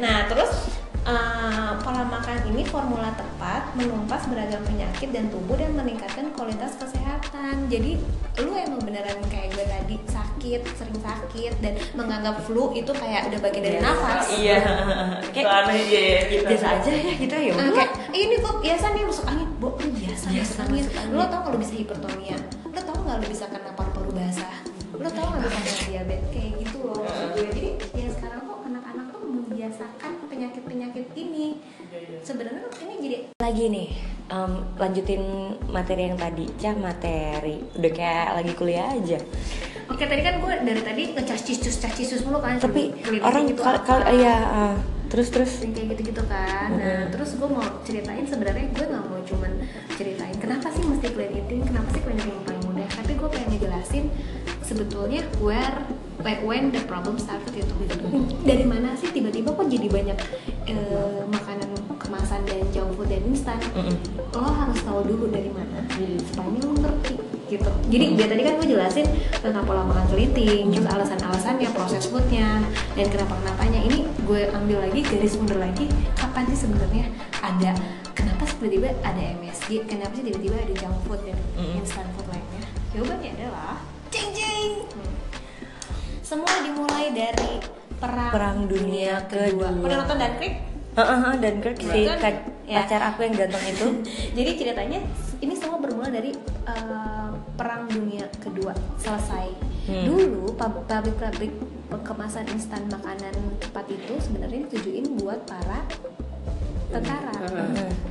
[0.00, 0.72] Nah terus
[1.04, 7.68] uh, pola makan ini formula tepat menumpas beragam penyakit dan tubuh dan meningkatkan kualitas kesehatan.
[7.68, 8.00] Jadi
[8.38, 13.40] lu emang beneran kayak gue tadi sakit, sering sakit dan menganggap flu itu kayak udah
[13.40, 14.24] bagian dari nafas.
[14.34, 14.58] iya
[15.30, 16.48] Itu aneh aja ya kita.
[16.50, 19.90] biasa aja ya gitu ya kayak "Eh, ini kok biasa nih masuk angin, bu, lu
[19.92, 20.84] biasa, Biasa masuk angin.
[21.10, 22.36] Lo tau kalau bisa hipertonia,
[22.66, 24.54] lo tau nggak lo bisa kena paru-paru basah,
[24.92, 27.44] lo tau nggak bisa kena diabetes kayak gitu loh maksud gue.
[27.44, 27.64] Jadi
[27.94, 31.46] ya sekarang kok anak-anak tuh membiasakan penyakit-penyakit ini.
[32.26, 33.88] Sebenarnya ini jadi lagi nih
[34.28, 35.22] em, lanjutin
[35.70, 39.18] materi yang tadi cah materi udah kayak lagi kuliah aja
[39.84, 42.56] Oke tadi kan gue dari tadi ngecas cisus cas cisus mulu kan.
[42.56, 44.74] Tapi Clean orang eating itu kal kal- iya ah.
[45.12, 46.72] terus terus yang kayak gitu-gitu kan.
[46.72, 49.52] Nah, terus gue mau ceritain sebenarnya gue nggak mau cuman
[49.94, 52.88] ceritain kenapa sih mesti clean eating, kenapa sih clean eating yang paling mudah.
[52.96, 54.04] Tapi gue pengen ngejelasin
[54.64, 55.84] sebetulnya where
[56.24, 57.74] when the problem started gitu.
[58.48, 60.18] Dari mana sih tiba-tiba kok jadi banyak
[60.72, 61.68] eh, makanan
[62.00, 63.60] kemasan dan junk food dan instan?
[64.32, 65.84] Lo harus tahu dulu dari mana
[66.32, 67.14] supaya lo ngerti
[67.52, 67.70] gitu.
[67.92, 69.06] Jadi biar tadi kan gue jelasin
[69.44, 72.64] tentang pola makan keliting, terus alasan-alasannya, proses foodnya,
[72.96, 73.84] dan kenapa kenapanya.
[73.84, 75.84] Ini gue ambil lagi garis mundur lagi.
[76.16, 77.12] Kapan sih sebenarnya
[77.44, 77.76] ada
[78.16, 79.84] kenapa sih tiba-tiba ada MSG?
[79.84, 81.36] Kenapa sih tiba-tiba ada junk food dan
[81.76, 82.64] instant food lainnya?
[82.96, 83.76] Jawabannya adalah
[84.14, 84.72] jeng jeng.
[86.22, 87.58] Semua dimulai dari
[87.98, 89.74] perang, Perang Dunia Kedua.
[89.74, 90.54] Pernah nonton Dunkirk?
[90.94, 92.86] Heeh, dan Kirk si Kan, ka- ya.
[92.86, 93.86] pacar aku yang ganteng itu
[94.38, 95.00] Jadi ceritanya
[95.42, 96.30] ini semua bermula dari
[96.70, 99.50] uh, perang dunia kedua selesai.
[99.90, 100.04] Hmm.
[100.06, 101.50] Dulu pab- pabrik-pabrik
[102.06, 105.82] kemasan instan makanan cepat itu sebenarnya ditujuin buat para
[106.94, 107.32] tentara.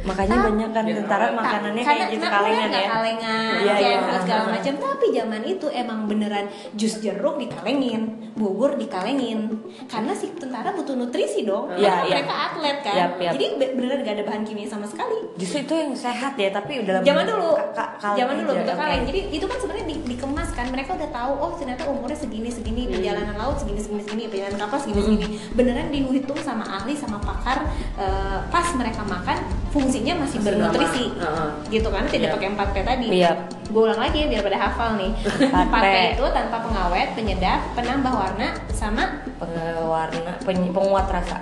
[0.03, 2.87] Makanya Tapi- banyak kan tentara Tak- makanannya karena- kayak gitu kalengan ya.
[2.91, 4.19] kalengan Iya, kayak iya.
[4.19, 4.73] segala macam.
[4.75, 8.01] Tapi zaman itu emang beneran jus jeruk dikalengin
[8.35, 9.47] bubur dikalengin.
[9.87, 12.15] Karena si tentara butuh nutrisi dong Iya, karena iya.
[12.19, 12.95] mereka atlet kan.
[12.95, 13.31] Yap, yap.
[13.33, 15.17] jadi be- beneran gak ada bahan kimia sama sekali.
[15.33, 17.51] Justru itu yang sehat ya tapi udah zaman dulu
[17.95, 19.03] zaman dulu betul kaleng.
[19.05, 20.67] Jadi itu kan sebenarnya di- dikemas kan.
[20.67, 24.77] Mereka udah tahu oh ternyata umurnya segini segini perjalanan laut segini segini segini perjalanan kapal
[24.77, 25.25] segini segini.
[25.53, 27.63] Beneran dihitung sama ahli sama pakar
[27.95, 29.37] eh, pas mereka makan
[29.69, 31.21] fungsinya masih Masih bernutrisi lama.
[31.23, 31.49] Heeh.
[31.71, 32.35] gitu kan tidak Iya.
[32.35, 33.31] pakai 4P tadi Iya.
[33.65, 35.11] gue ulang lagi ya biar pada hafal nih
[35.43, 35.73] 4P.
[35.73, 39.03] 4P itu tanpa pengawet penyedap penambah warna sama
[39.35, 41.37] pengewarna peny- penguat rasa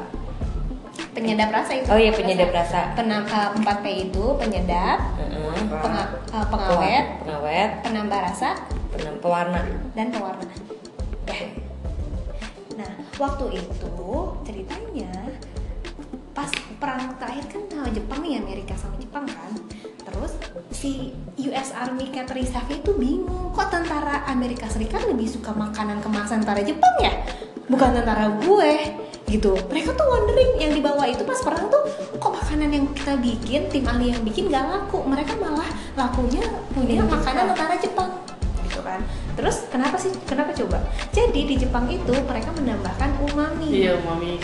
[1.11, 2.93] penyedap rasa itu Oh iya, penyedap rasa.
[2.93, 5.59] Penam, eh, 4P itu penyedap Heeh.
[5.69, 8.49] penga- eh, pengawet pengawet penambah rasa
[8.89, 9.59] penam- pewarna
[9.91, 10.47] dan pewarna.
[11.25, 11.51] Ya.
[12.73, 13.91] Nah, waktu itu
[14.41, 15.11] ceritanya
[16.31, 16.47] pas
[16.79, 19.51] perang terakhir kan sama Jepang nih Amerika sama Jepang kan.
[20.01, 20.31] Terus
[20.71, 21.11] si
[21.47, 26.63] US Army Catering Staff itu bingung kok tentara Amerika Serikat lebih suka makanan kemasan tentara
[26.63, 27.13] Jepang ya,
[27.67, 28.71] bukan tentara gue
[29.27, 29.55] gitu.
[29.71, 31.83] Mereka tuh wondering yang dibawa itu pas perang tuh
[32.19, 37.03] kok makanan yang kita bikin tim ahli yang bikin gak laku, mereka malah lakunya punya
[37.03, 38.11] makanan tentara Jepang
[38.71, 39.03] gitu kan
[39.35, 40.79] terus kenapa sih kenapa coba
[41.11, 44.39] jadi di Jepang itu mereka menambahkan umami Iya, mami.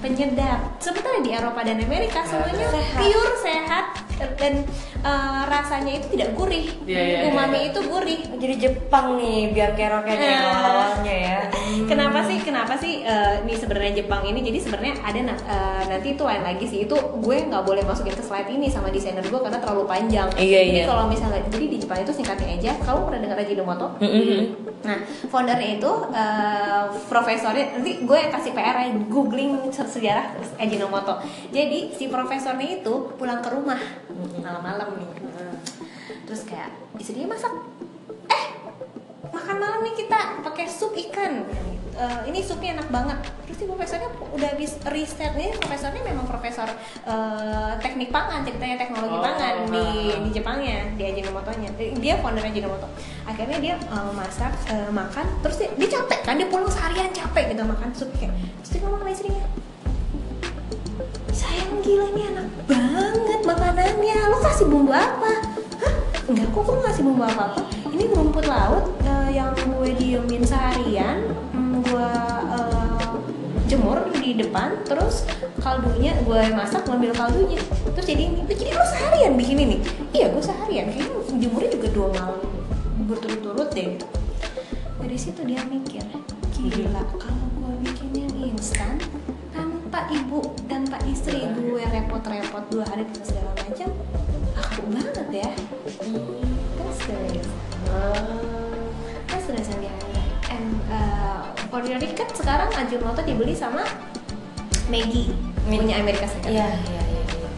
[0.00, 0.78] Penyedap.
[0.78, 4.54] Sementara di Eropa dan Amerika semuanya pure sehat dan
[5.00, 7.28] eh, rasanya itu tidak gurih Iya, iya, iya.
[7.28, 10.40] umami itu gurih jadi Jepang nih keroknya Eh.
[10.40, 11.40] awalnya ya
[11.90, 12.38] Kenapa sih?
[12.40, 14.40] Kenapa sih eh, nih sebenarnya Jepang ini?
[14.40, 16.78] Jadi sebenarnya ada eh, nanti itu lain lagi sih.
[16.82, 20.28] Itu gue nggak boleh masukin ke slide ini sama desainer gue karena terlalu panjang.
[20.34, 20.86] Iya, jadi iya.
[20.86, 22.70] kalau misalnya jadi di Jepang itu singkatnya aja.
[22.80, 23.86] Kamu pernah dengar Ajinomoto?
[24.00, 24.40] Mm-mm.
[24.82, 24.98] Nah,
[25.28, 31.20] foundernya itu eh, profesornya nanti gue kasih PR aja, googling se- sejarah Ajinomoto.
[31.50, 33.78] Jadi si profesornya itu pulang ke rumah
[34.14, 35.10] malam-malam nih.
[36.26, 37.52] Terus kayak istrinya masak.
[38.30, 38.46] Eh,
[39.30, 41.46] makan malam nih kita pakai sup ikan.
[41.96, 43.18] Eh, ini supnya enak banget.
[43.48, 46.68] Terus si profesornya udah habis riset nih profesornya memang profesor
[47.08, 50.20] eh, teknik pangan ceritanya teknologi Oh, pangan di ah.
[50.20, 51.70] di Jepangnya di Ajinomoto-nya.
[51.96, 52.84] Dia founder Ajinomoto.
[53.24, 57.56] Akhirnya dia eh, masak eh, makan terus dia, dia capek kan dia pulang seharian capek
[57.56, 58.34] gitu makan sup kayak.
[58.60, 59.46] Terus dia ngomong sama istrinya,
[61.36, 64.18] sayang gila ini enak banget makanannya.
[64.32, 65.32] Lo kasih bumbu apa?
[65.84, 65.94] Hah?
[66.32, 67.60] Enggak kok gue nggak kasih bumbu apa apa
[67.96, 72.10] ini rumput laut eh, yang gue diemin seharian mm, gue
[72.52, 73.12] eh,
[73.72, 75.24] jemur di depan terus
[75.64, 77.58] kaldunya gue masak ngambil kaldunya.
[77.96, 78.40] Terus jadi ini.
[78.46, 79.76] Jadi lo seharian bikin ini?
[80.14, 80.86] Iya gue seharian.
[80.94, 82.40] Kayaknya jemurnya juga dua malam.
[83.10, 83.98] Berturut-turut deh.
[85.02, 86.06] Dari situ dia mikir
[86.54, 89.02] gila kalau gue bikin yang instan
[89.96, 93.88] tanpa ibu tanpa istri gue repot-repot dua hari terus segala macam
[94.52, 95.48] aku banget ya.
[96.76, 97.56] That's the reason
[99.24, 103.88] that's the reason behind that and uh, for your record sekarang Ajinomoto dibeli sama
[104.92, 105.32] Maggie
[105.64, 106.52] punya Amerika Serikat.
[106.52, 107.50] Iya iya iya iya.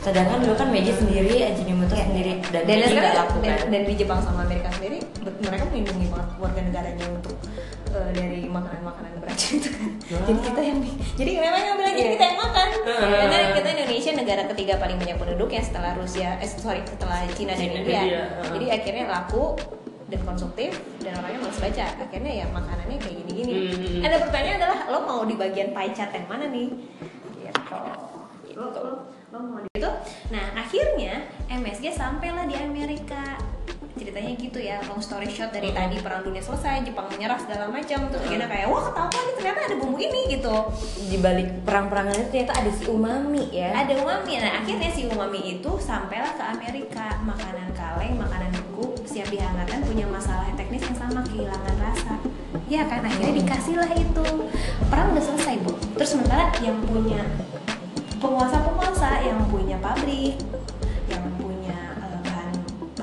[0.00, 3.68] sedangkan dulu kan Meiji sendiri Ajinomoto sendiri dan, dan, sekarang dan, kan.
[3.68, 5.04] dan di Jepang sama Amerika sendiri
[5.44, 7.36] mereka melindungi banget warga negaranya untuk
[7.92, 9.90] eh, dari makanan-makanan beracun itu kan.
[10.08, 10.78] Jadi kita yang
[11.16, 12.68] jadi memang yang bilang jadi kita yang makan.
[12.84, 17.52] Karena kita Indonesia negara ketiga paling banyak penduduk ya setelah Rusia eh sorry setelah Cina
[17.56, 18.02] dan India.
[18.04, 18.52] India, uh.
[18.56, 19.56] jadi akhirnya laku
[20.08, 20.72] dan konsumtif
[21.04, 21.86] dan orangnya malas baca.
[22.00, 23.52] Akhirnya ya makanannya kayak gini-gini.
[23.72, 24.06] Hmm.
[24.08, 26.68] ada pertanyaan adalah lo mau di bagian pie chart yang mana nih?
[27.40, 27.78] Gitu.
[28.56, 28.92] Lo, lo,
[29.30, 29.90] lo mau di itu
[30.34, 33.38] nah akhirnya MSG sampailah di Amerika
[34.08, 38.08] ceritanya gitu ya long story short dari tadi perang dunia selesai Jepang menyerah segala macam
[38.08, 40.56] terus akhirnya kayak wah ketahuan nih ternyata ada bumbu ini gitu.
[41.12, 43.68] Di balik perang-perangan itu ternyata ada si umami ya.
[43.76, 44.40] ada umami.
[44.40, 47.20] Nah akhirnya si umami itu sampailah ke Amerika.
[47.20, 52.16] Makanan kaleng makanan beku siap dihangatkan punya masalah teknis yang sama kehilangan rasa.
[52.64, 54.26] Ya kan akhirnya dikasihlah itu.
[54.88, 55.76] Perang udah selesai bu.
[56.00, 57.20] Terus sementara yang punya
[58.24, 60.40] penguasa-penguasa yang punya pabrik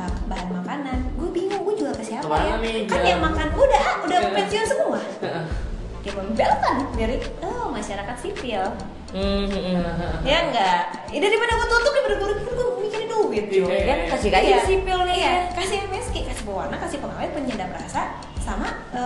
[0.06, 3.20] bah- bahan makanan gue bingung gue jual ke siapa Ke mana ya nih, kan yang
[3.20, 4.30] makan udah ah, udah Iya.
[4.32, 5.00] pensiun semua
[6.02, 8.64] dia membelkan dari oh masyarakat sipil
[9.08, 10.14] Hmm, hmm, hmm.
[10.24, 13.64] ya enggak ya daripada gue tutup daripada gue rugi gue mikirin duit Iya.
[13.64, 14.60] cuy Kan kasih aja Iya.
[14.62, 15.42] sipil nih iya ya.
[15.54, 18.02] kasih MSG kasih pewarna kasih pengawet penyedap rasa
[18.96, 19.04] sama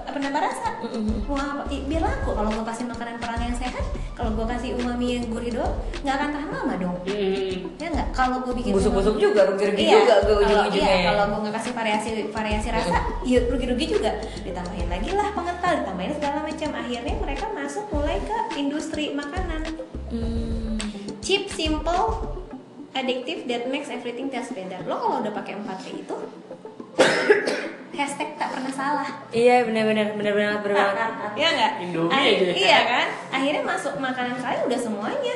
[0.00, 4.34] eh, penambah rasa apa i- biar laku kalau gue kasih makanan perang yang sehat kalau
[4.34, 7.54] gue kasih umami yang gurih doang nggak akan tahan lama dong Hmm.
[7.78, 10.90] ya enggak kalau gue bikin Busuk-busuk juga, rugi-rugi Iya, juga gue kalau- ujung-ujungnya.
[10.92, 14.10] Iya, kalau gue nggak kasih variasi variasi rasa, ya rugi-rugi juga.
[14.40, 16.70] Ditambahin lagi lah pengental, ditambahin segala macam.
[16.74, 19.62] Akhirnya mereka masuk mulai ke industri makanan.
[20.10, 20.76] Hmm.
[21.20, 22.02] Cheap, simple,
[22.92, 24.82] addictive that makes everything taste better.
[24.82, 26.16] Lo kalau udah pakai 4 P itu
[27.98, 29.08] hashtag tak pernah salah.
[29.28, 31.10] Iya benar-benar benar-benar benar banget.
[31.34, 31.72] Iya nggak?
[31.82, 32.50] Indomie Ah, aja.
[32.54, 33.06] Iya kan?
[33.30, 35.34] Akhirnya masuk makanan kalian udah semuanya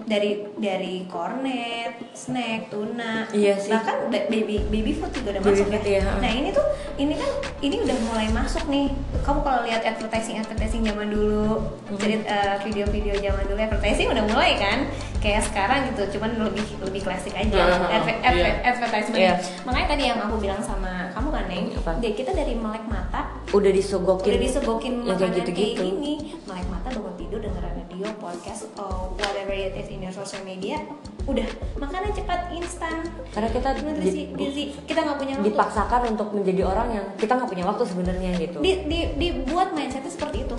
[0.00, 3.68] dari dari cornet, snack, tuna, Iya sih.
[3.68, 5.98] bahkan ba- baby baby food juga udah Baby masuk food, ya.
[5.98, 6.12] iya.
[6.16, 8.94] Nah ini tuh ini kan ini udah mulai masuk nih.
[9.20, 11.58] Kamu kalau lihat advertising advertising zaman dulu,
[11.90, 11.98] Hmm.
[11.98, 14.78] cerit eh, video-video zaman dulu advertising udah mulai kan,
[15.26, 18.30] kayak sekarang gitu, cuman lebih lebih klasik aja Ah, Adver- iya.
[18.30, 19.18] adver- advertisement.
[19.18, 19.34] Iya.
[19.62, 21.92] Makanya tadi yang aku bilang sama kamu kan Neng, Apa?
[21.98, 24.28] dia- kita dari melek mata Udah disogokin.
[24.28, 25.74] udah disegokin yang makanan kayak gitu-gitu.
[25.76, 30.12] kayak gini melek mata bangun tidur dengerin radio podcast or whatever it is in your
[30.12, 30.78] social media
[31.24, 36.28] udah makanan cepat instan Karena kita nutrisi di- gizi kita nggak punya waktu dipaksakan untuk
[36.30, 38.58] menjadi orang yang kita nggak punya waktu sebenarnya gitu.
[38.60, 40.56] di, di, dibuat mindsetnya seperti itu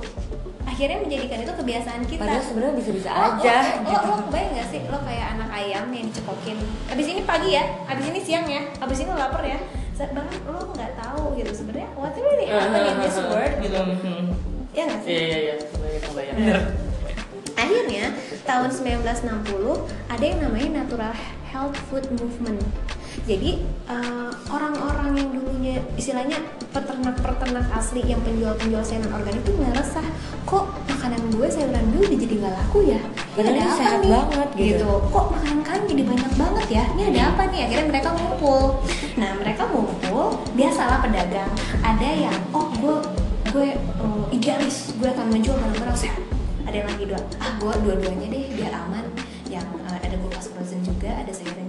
[0.68, 2.22] akhirnya menjadikan itu kebiasaan kita.
[2.22, 3.56] Padahal sebenarnya bisa-bisa Lo- aja.
[3.80, 6.58] lo, lo, lo, kebayang gak sih lo kayak anak ayam yang dicekokin?
[6.88, 9.60] Abis ini pagi ya abis ini siang ya abis ini lo lapar ya.
[9.98, 13.54] Bahkan lo nggak tahu gitu sebenarnya what really happened in this world?
[13.58, 13.80] Gitu.
[14.76, 15.10] Ya nggak sih?
[15.10, 16.58] Iya iya iya.
[17.58, 18.14] Akhirnya
[18.46, 19.34] tahun 1960
[20.08, 21.14] ada yang namanya Natural
[21.50, 22.62] Health Food Movement.
[23.26, 23.52] Jadi
[23.88, 26.38] eh, orang-orang yang dulunya istilahnya
[26.70, 30.06] peternak-peternak asli yang penjual-penjual sayuran organik itu nggak resah.
[30.46, 33.02] Kok makanan gue sayuran gue udah jadi nggak laku ya?
[33.34, 34.12] Padahal Ada apa sehat nih?
[34.12, 34.92] banget gitu.
[35.10, 36.84] kok makanan kalian jadi banyak banget ya?
[36.94, 37.60] Ini ada apa nih?
[37.66, 38.62] Akhirnya mereka ngumpul.
[39.18, 41.52] Nah mereka ngumpul biasalah pedagang.
[41.82, 42.96] Ada yang oh gue
[43.52, 46.22] gue eh, idealis gue akan menjual barang-barang sehat.
[46.68, 49.06] Ada yang lagi dua ah gue dua-duanya deh biar aman.
[49.48, 51.67] Yang eh, ada kulkas frozen juga ada sayuran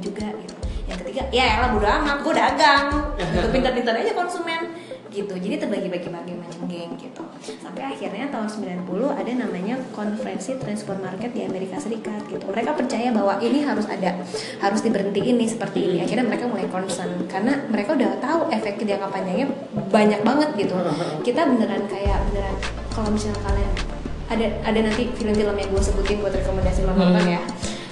[1.31, 2.17] ya elah bodo amat.
[2.25, 2.85] Gue dagang.
[3.19, 4.61] Gitu pintar-pintar aja konsumen.
[5.09, 5.33] Gitu.
[5.33, 7.25] Jadi terbagi-bagi bagi macam geng gitu.
[7.65, 8.45] Sampai akhirnya tahun
[8.85, 12.45] 90 ada namanya konferensi transport market di Amerika Serikat gitu.
[12.45, 14.21] Mereka percaya bahwa ini harus ada
[14.61, 15.97] harus diberhentiin nih seperti ini.
[16.05, 17.25] Akhirnya mereka mulai concern.
[17.25, 19.49] Karena mereka udah tahu efek jangka panjangnya
[19.89, 20.77] banyak banget gitu.
[21.27, 22.57] Kita beneran kayak beneran
[22.93, 23.73] kalau misalnya kalian
[24.29, 27.41] ada ada nanti film-film yang gue sebutin buat rekomendasi lo nonton ya.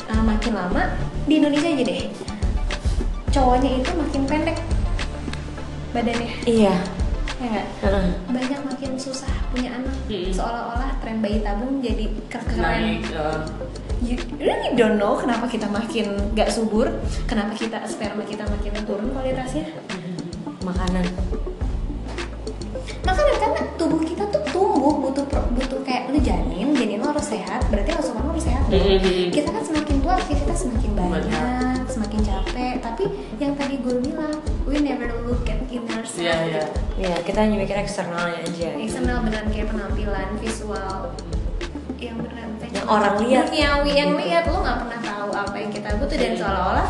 [0.07, 0.95] Uh, makin lama
[1.27, 2.36] di Indonesia aja deh
[3.37, 4.57] cowoknya itu makin pendek
[5.93, 6.75] badannya Iya.
[7.37, 8.07] ya nggak Heeh.
[8.27, 10.33] banyak makin susah punya anak Mm-mm.
[10.33, 13.05] seolah-olah tren bayi tabung jadi keren Naik.
[13.07, 13.41] eh,
[14.01, 16.89] you really don't know kenapa kita makin gak subur
[17.25, 19.69] kenapa kita sperma kita makin turun kualitasnya
[20.59, 21.05] Makanan.
[23.03, 25.23] makanan karena tubuh kita tuh tumbuh butuh
[25.53, 28.81] butuh kayak lu janin janin lo harus sehat berarti langsung kamu harus sehat dong.
[28.81, 29.29] Mhm.
[29.31, 31.76] kita kan semakin tua aktivitas semakin banyak
[32.17, 32.75] Semakin capek.
[32.81, 33.05] Tapi
[33.37, 34.33] yang tadi gue bilang
[34.65, 36.25] we never look at inner self.
[36.25, 36.65] Iya iya.
[36.97, 38.69] Iya, kita hanya mikir eksternalnya aja.
[38.81, 41.13] eksternal beneran kayak penampilan visual.
[42.01, 43.45] Yang beneran kayak Yang orang lihat.
[43.53, 44.43] duniawi yang lihat.
[44.49, 46.17] Lo nggak pernah tahu apa yang kita butuh.
[46.17, 46.89] Dan seolah-olah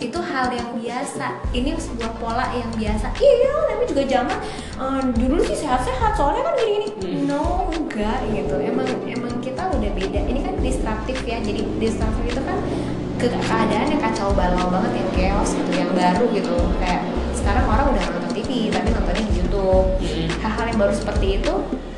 [0.00, 1.26] itu hal yang biasa.
[1.52, 3.12] Ini sebuah pola yang biasa.
[3.12, 4.38] Iya tapi juga zaman
[4.80, 6.16] eh, dulu sih sehat-sehat.
[6.16, 6.88] Soalnya kan gini-gini.
[6.96, 7.28] Hmm.
[7.28, 8.56] no enggak gitu.
[8.56, 10.20] Emang emang kita udah beda.
[10.24, 11.44] Ini kan disruptif ya.
[11.44, 12.56] Jadi disruptif itu kan
[13.16, 17.00] ke keadaan yang kacau balau banget yang chaos gitu yang baru gitu kayak
[17.32, 19.88] sekarang orang udah nonton TV tapi nontonnya di YouTube
[20.44, 21.54] hal-hal yang baru seperti itu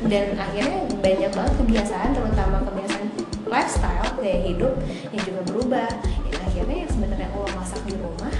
[0.07, 3.07] dan akhirnya banyak banget kebiasaan terutama kebiasaan
[3.51, 4.73] lifestyle gaya hidup
[5.11, 5.89] yang juga berubah
[6.31, 8.33] yang akhirnya yang sebenarnya lo masak di rumah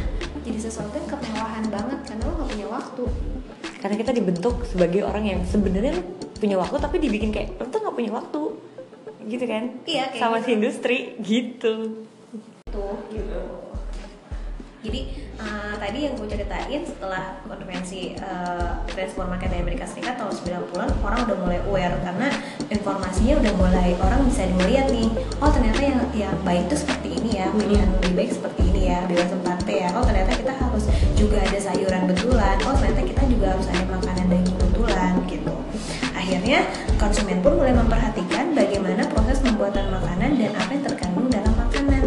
[0.47, 3.05] jadi sesuatu yang kemewahan banget karena lo gak punya waktu
[3.79, 6.03] Karena kita dibentuk sebagai orang yang sebenarnya
[6.35, 8.41] punya waktu tapi dibikin kayak lu tuh nggak punya waktu.
[9.23, 9.63] Gitu kan?
[9.87, 10.43] Iya, kayak Sama gitu.
[10.43, 11.75] si industri gitu.
[15.99, 21.27] Tadi yang gue ceritain setelah konvensi eh, transport market di Amerika Serikat tahun 90-an orang
[21.27, 22.31] udah mulai aware karena
[22.71, 25.11] informasinya udah mulai orang bisa melihat nih
[25.43, 29.03] oh ternyata yang yang baik itu seperti ini ya pilihan lebih baik seperti ini ya
[29.11, 30.83] bebas empate ya oh ternyata kita harus
[31.19, 35.55] juga ada sayuran betulan oh ternyata kita juga harus ada makanan daging betulan gitu.
[36.15, 36.59] Akhirnya
[36.95, 42.03] konsumen pun mulai memperhatikan bagaimana proses pembuatan makanan dan apa yang terkandung dalam makanan.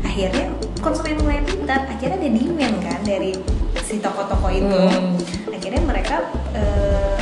[0.00, 0.48] Akhirnya
[0.80, 3.32] konsumen mulai pintar akhirnya ada demand kan dari
[3.80, 4.68] si toko-toko itu.
[4.68, 5.16] Hmm.
[5.48, 7.16] akhirnya mereka eh,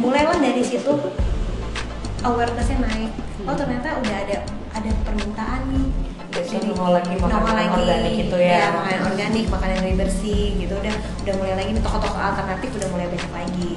[0.00, 0.96] mulailah dari situ
[2.24, 3.12] awarenessnya naik.
[3.44, 4.36] Oh ternyata udah ada
[4.72, 5.86] ada permintaan nih.
[6.32, 7.82] Jadi, nongol lagi makanan nongol lagi.
[7.84, 8.72] organik gitu ya.
[8.72, 10.74] makanan organik makanan lebih bersih gitu.
[10.80, 13.72] Udah udah mulai lagi nih toko-toko alternatif udah mulai banyak lagi.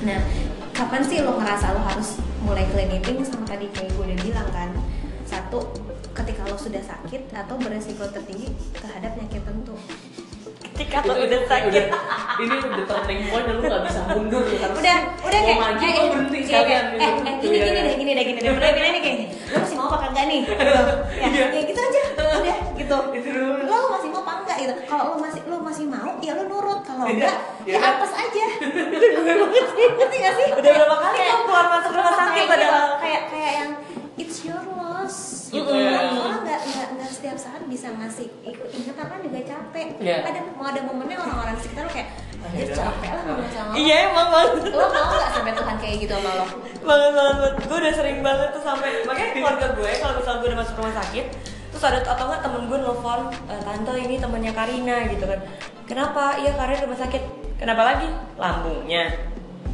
[0.00, 0.20] Nah
[0.72, 3.20] kapan sih lo ngerasa lo harus mulai clean eating?
[3.20, 4.72] Sama tadi kayak gue udah bilang kan
[5.30, 5.60] satu
[6.10, 9.74] ketika lo sudah sakit atau beresiko tertinggi terhadap penyakit tertentu
[10.74, 11.84] ketika lo udah sakit
[12.40, 15.58] ini udah turning point dan lu gak bisa mundur lu harus udah udah mau kayak
[15.60, 16.90] maju eh, lo eh, berhenti iya, sekalian iya.
[16.90, 17.04] gitu.
[17.04, 19.76] eh, eh, gini gini deh gini deh gini deh bener bener nih kayak lo masih
[19.78, 20.54] mau apa kagak nih gitu.
[20.66, 21.46] ya, Iya.
[21.54, 22.96] ya gitu aja udah gitu
[23.70, 26.80] lo masih mau apa enggak gitu kalau lo masih lo masih mau ya lo nurut
[26.82, 27.14] kalau Iya.
[27.14, 27.36] enggak
[27.68, 27.76] Iya.
[27.78, 28.44] ya apes aja
[30.00, 32.72] ngerti gak sih Udah berapa kali kamu keluar masuk rumah sakit kayak padahal?
[32.74, 33.70] gitu, kayak kayak yang
[34.18, 34.79] it's your loss
[35.50, 35.90] gitu Mm-mm.
[35.90, 39.86] orang orang nggak nggak nggak setiap saat bisa ngasih ikut ingat kan juga capek.
[39.98, 40.16] Iya.
[40.22, 42.08] ada mau ada momennya orang-orang sekitar lo kayak
[42.50, 46.12] ya capek lah ngomong sama iya emang banget lo mau nggak sampai Tuhan kayak gitu
[46.14, 46.46] sama lo
[46.80, 50.58] banget banget gue udah sering banget tuh sampai makanya keluarga gue kalau misal gue udah
[50.58, 51.26] masuk rumah sakit
[51.70, 55.38] terus ada atau enggak temen gue nelfon "E, tante ini temennya Karina gitu kan.
[55.86, 56.34] Kenapa?
[56.36, 57.22] Iya Karina rumah sakit.
[57.56, 58.08] Kenapa lagi?
[58.34, 59.04] Lambungnya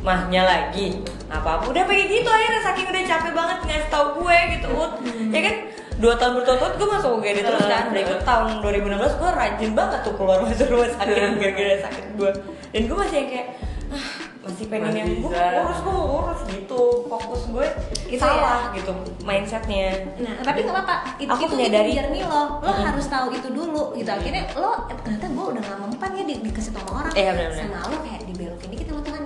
[0.06, 4.38] mahnya lagi apa apa udah kayak gitu akhirnya saking udah capek banget ngasih tau gue
[4.54, 4.92] gitu Ut.
[5.34, 5.56] ya kan
[5.96, 10.00] dua tahun berturut-turut gue masuk UGD terus kan dari itu tahun 2016 gue rajin banget
[10.06, 12.30] tuh keluar masuk rumah sakit gara-gara sakit gue
[12.70, 13.46] dan gue masih yang kayak
[13.90, 14.08] ah,
[14.46, 17.66] masih pengen Masih yang gue urus gue urus gitu fokus gue
[18.06, 18.94] Gitu salah gitu
[19.26, 19.90] mindsetnya
[20.22, 21.18] Nah, tapi nggak apa-apa.
[21.18, 21.90] Itu, Aku itu, menyadari.
[21.90, 22.62] itu journey lo.
[22.62, 24.06] Lo harus tahu itu dulu gitu.
[24.06, 27.12] Akhirnya lo eh, ternyata gue udah nggak mempan ya di, dikasih tau sama orang.
[27.18, 27.66] Iya, benar-benar.
[27.66, 29.20] Sama lo kayak dibelokin dikit sama Tuhan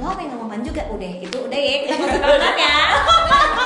[0.00, 0.32] Lo apa yang
[0.64, 0.82] juga?
[0.88, 1.76] Udah itu udah ya.
[1.84, 2.76] Kita berangkat ya.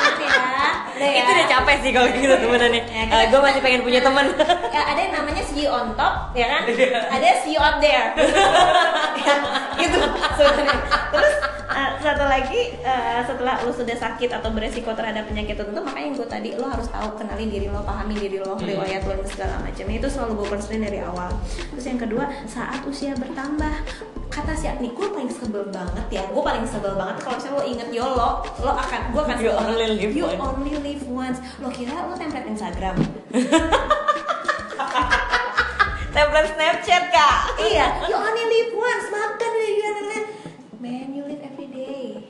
[0.16, 0.68] Berangkat ya.
[0.96, 1.20] Udah ya.
[1.20, 4.24] itu udah capek sih kalau gitu temenannya Ya, kita- gue masih pengen punya teman
[4.72, 6.62] ya, ada yang namanya see you on top ya kan?
[7.12, 8.16] Ada see you up there.
[9.16, 9.34] Ya,
[9.74, 9.98] gitu
[10.38, 10.78] sebenarnya.
[11.10, 11.34] Terus
[11.66, 16.28] uh, satu lagi uh, setelah lo sudah sakit atau beresiko terhadap penyakit tertentu makanya gue
[16.30, 19.86] tadi lo harus tahu kenali diri lo pahami diri lo riwayat lo dan segala macam
[19.90, 21.34] itu selalu gue konseling dari awal.
[21.74, 23.74] Terus yang kedua saat usia bertambah
[24.30, 27.64] kata si nih gue paling sebel banget ya gue paling sebel banget kalau misalnya lo
[27.64, 29.56] inget YOLO lo akan gue akan sebel
[30.06, 30.38] live you once.
[30.38, 31.38] only live once.
[31.58, 32.94] Lo kira lo template Instagram?
[36.14, 37.38] Template Snapchat kak.
[37.60, 39.04] Iya you only live once.
[39.10, 39.90] Makan udah gila
[40.78, 42.22] man you live every day.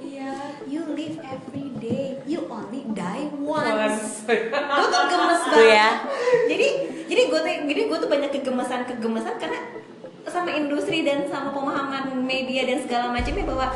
[0.00, 0.32] Iya.
[0.66, 2.18] You live every day.
[2.24, 4.24] You only die once.
[4.24, 5.70] gue tuh gemes banget.
[5.70, 5.88] Ya.
[6.48, 6.68] jadi
[7.10, 9.60] jadi gue tuh jadi gue tuh banyak kegemesan kegemesan karena
[10.30, 13.66] sama industri dan sama pemahaman media dan segala macamnya bahwa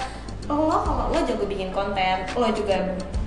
[0.49, 2.77] lo kalau lo jago bikin konten lo juga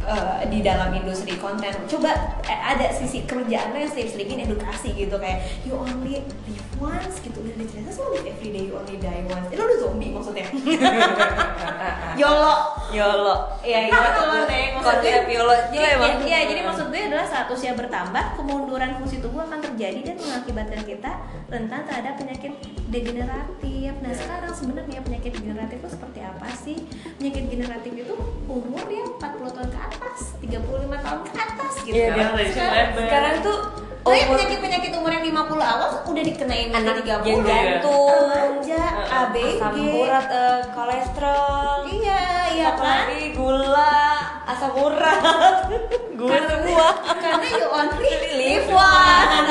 [0.07, 1.69] eh, di dalam industri konten.
[1.85, 7.19] Coba eh, ada sisi kerjaan lo yang selip-selipin edukasi gitu kayak you only live once
[7.19, 7.37] gitu.
[7.37, 9.47] Udah ternyata lo live every day you only die once.
[9.51, 10.47] Itu lo udah zombie maksudnya?
[12.21, 12.55] Yolo.
[12.89, 13.35] Yolo.
[13.61, 14.79] Iya, gitu loh, Neng.
[14.79, 16.23] Konsep yolo itu Iya, emang.
[16.23, 20.81] iya, jadi maksud gue adalah saat usia bertambah, kemunduran fungsi tubuh akan terjadi dan mengakibatkan
[20.87, 21.11] kita
[21.51, 22.55] rentan terhadap penyakit
[22.87, 23.91] degeneratif.
[23.99, 26.77] Nah, sekarang sebenarnya penyakit degeneratif itu seperti apa sih?
[27.19, 28.15] Penyakit degeneratif itu
[28.47, 31.95] umur ya 40 tahun ke atas, 35 tahun ke atas gitu.
[31.95, 33.57] Iya, Sekarang dari sekarang, sekarang tuh
[34.07, 38.83] Tapi umur penyakit-penyakit umur yang 50 awal udah dikenain anak ke 30 yang jantung remaja,
[39.03, 39.59] ABG.
[39.59, 41.77] asam urat eh, kolesterol.
[41.91, 42.23] Iya,
[42.55, 42.95] iya apa kan?
[43.03, 43.23] lagi?
[43.35, 43.99] Gula
[44.47, 45.19] asam urat.
[46.17, 49.45] Gue semua Karena you only live one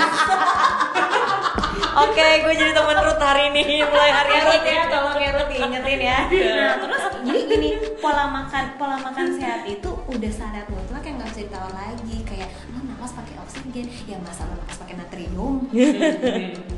[1.97, 4.45] Oke, gue jadi teman Ruth hari ini mulai hari ini.
[4.47, 6.19] Ruth ya, tolong ya Ruth diingetin ya.
[6.29, 11.31] Nah terus jadi gini pola makan pola makan sehat itu udah syarat mutlak yang nggak
[11.31, 15.89] bisa ditawar lagi kayak lo napas pakai oksigen ya masa lo napas pakai natrium Iya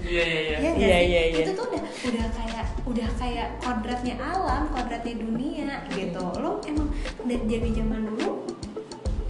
[0.06, 0.56] iya iya.
[0.56, 1.04] ya nggak Iya, sih?
[1.04, 1.38] iya, iya.
[1.42, 6.88] itu tuh udah udah kayak udah kayak kodratnya alam kodratnya dunia gitu lo emang
[7.20, 8.30] da- dari zaman dulu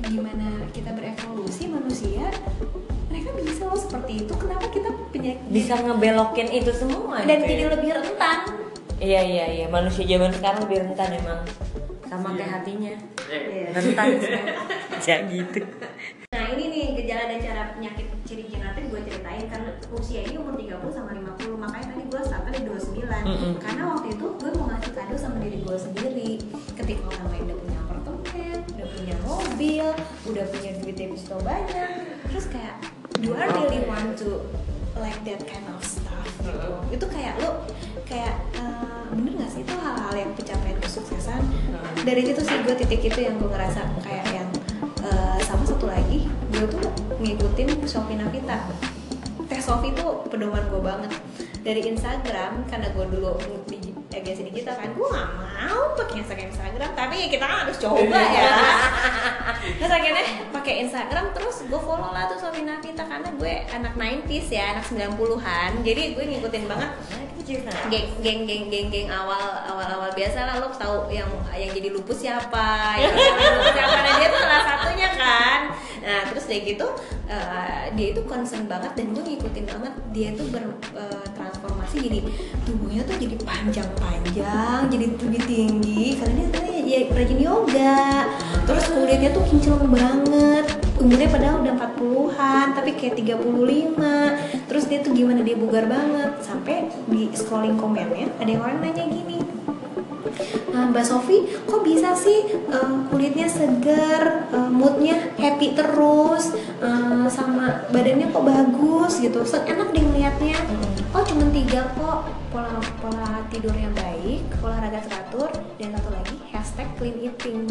[0.01, 2.29] gimana kita berevolusi manusia
[3.19, 7.19] mereka bisa loh seperti itu kenapa kita penyakit Bisa ngebelokin itu semua.
[7.21, 7.71] dan gitu jadi ya.
[7.75, 8.39] lebih rentan
[8.99, 11.39] Iya iya iya, manusia zaman sekarang lebih rentan emang.
[12.05, 12.95] Sama kayak hatinya.
[13.29, 14.43] Eh, Rentan semua.
[15.07, 15.63] Ya gitu.
[16.29, 20.59] Nah ini nih gejala dan cara penyakit ciri degeneratif gue ceritain karena usia ini umur
[20.59, 23.53] 30 sama 50 makanya tadi gue startnya di 29 Mm-mm.
[23.57, 26.31] karena waktu itu gue mau ngasih kado sama diri gue sendiri
[26.75, 29.87] ketika orang lain udah punya apartemen udah punya mobil
[30.27, 31.91] udah punya duit deposito banyak
[32.27, 32.75] terus kayak
[33.23, 34.47] do I really want to
[34.99, 36.71] like that kind of stuff gitu.
[36.95, 37.67] Itu kayak lo
[38.07, 39.61] kayak eh, bener gak sih?
[39.63, 41.43] Itu hal-hal yang pencapaian kesuksesan?
[42.03, 44.49] Dari situ sih gue titik itu yang gue ngerasa kayak yang
[45.03, 48.71] eh, sama satu lagi gue tuh ngikutin Sofi Navita.
[49.49, 51.13] Teh Sofi tuh pedoman gue banget.
[51.63, 53.35] Dari Instagram karena gue dulu
[53.67, 54.91] di agensi digital kan.
[54.93, 58.51] Gue gak mau pakai Instagram Instagram tapi ya kita kan harus coba ya.
[59.79, 64.47] Terus akhirnya pakai Instagram terus gue follow lah tuh Sofi Navita karena gue anak 90s
[64.51, 66.91] ya anak 90-an jadi gue ngikutin banget.
[67.49, 67.65] Geng
[68.21, 72.21] geng geng geng geng awal awal awal biasa lah lo tahu yang yang jadi lupus
[72.21, 73.97] siapa yang lupus siapa.
[74.05, 75.61] Nah dia tuh salah satunya kan.
[76.05, 76.87] Nah terus dari gitu
[77.25, 79.95] eh, dia itu concern banget dan gue ngikutin banget.
[80.13, 80.45] Dia tuh
[81.89, 82.21] bertransformasi jadi
[82.69, 86.05] tubuhnya tuh jadi panjang panjang jadi lebih tinggi.
[86.21, 88.01] Karena dia ternyata ya rajin yoga.
[88.69, 90.65] Terus kulitnya tuh kinclong banget.
[90.99, 96.31] Umurnya padahal udah 40-an tapi kayak 35 terus dia tuh gimana dia bugar banget.
[96.45, 99.38] Sampai di scrolling komennya ada yang orang nanya gini "Ah,
[100.87, 108.31] Mbak Sofi kok bisa sih eh, kulitnya segar, eh, moodnya happy terus, eh, sama badannya
[108.31, 110.59] kok bagus gitu, Se- enak deh ngeliatnya.
[111.11, 115.51] Oh cuma tiga kok, pola pola tidur yang baik, olahraga teratur,
[115.81, 117.65] dan satu lagi hashtag clean eating.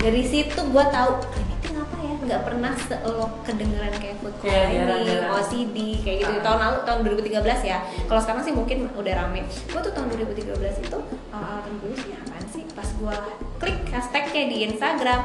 [0.00, 1.59] Dari situ gue tahu clean?
[2.30, 2.72] Nggak pernah
[3.10, 5.30] lo kedengeran kayak food Iya, coloring, jarang-jarang.
[5.34, 5.76] OCD
[6.06, 6.32] kayak gitu.
[6.46, 7.78] Tahun lalu tahun 2013 ya.
[8.06, 9.42] Kalau sekarang sih mungkin udah rame.
[9.66, 10.98] Gue tuh tahun 2013 itu
[11.34, 12.62] uh, ini apaan sih?
[12.70, 13.14] Pas gue
[13.58, 15.20] klik hashtagnya di Instagram,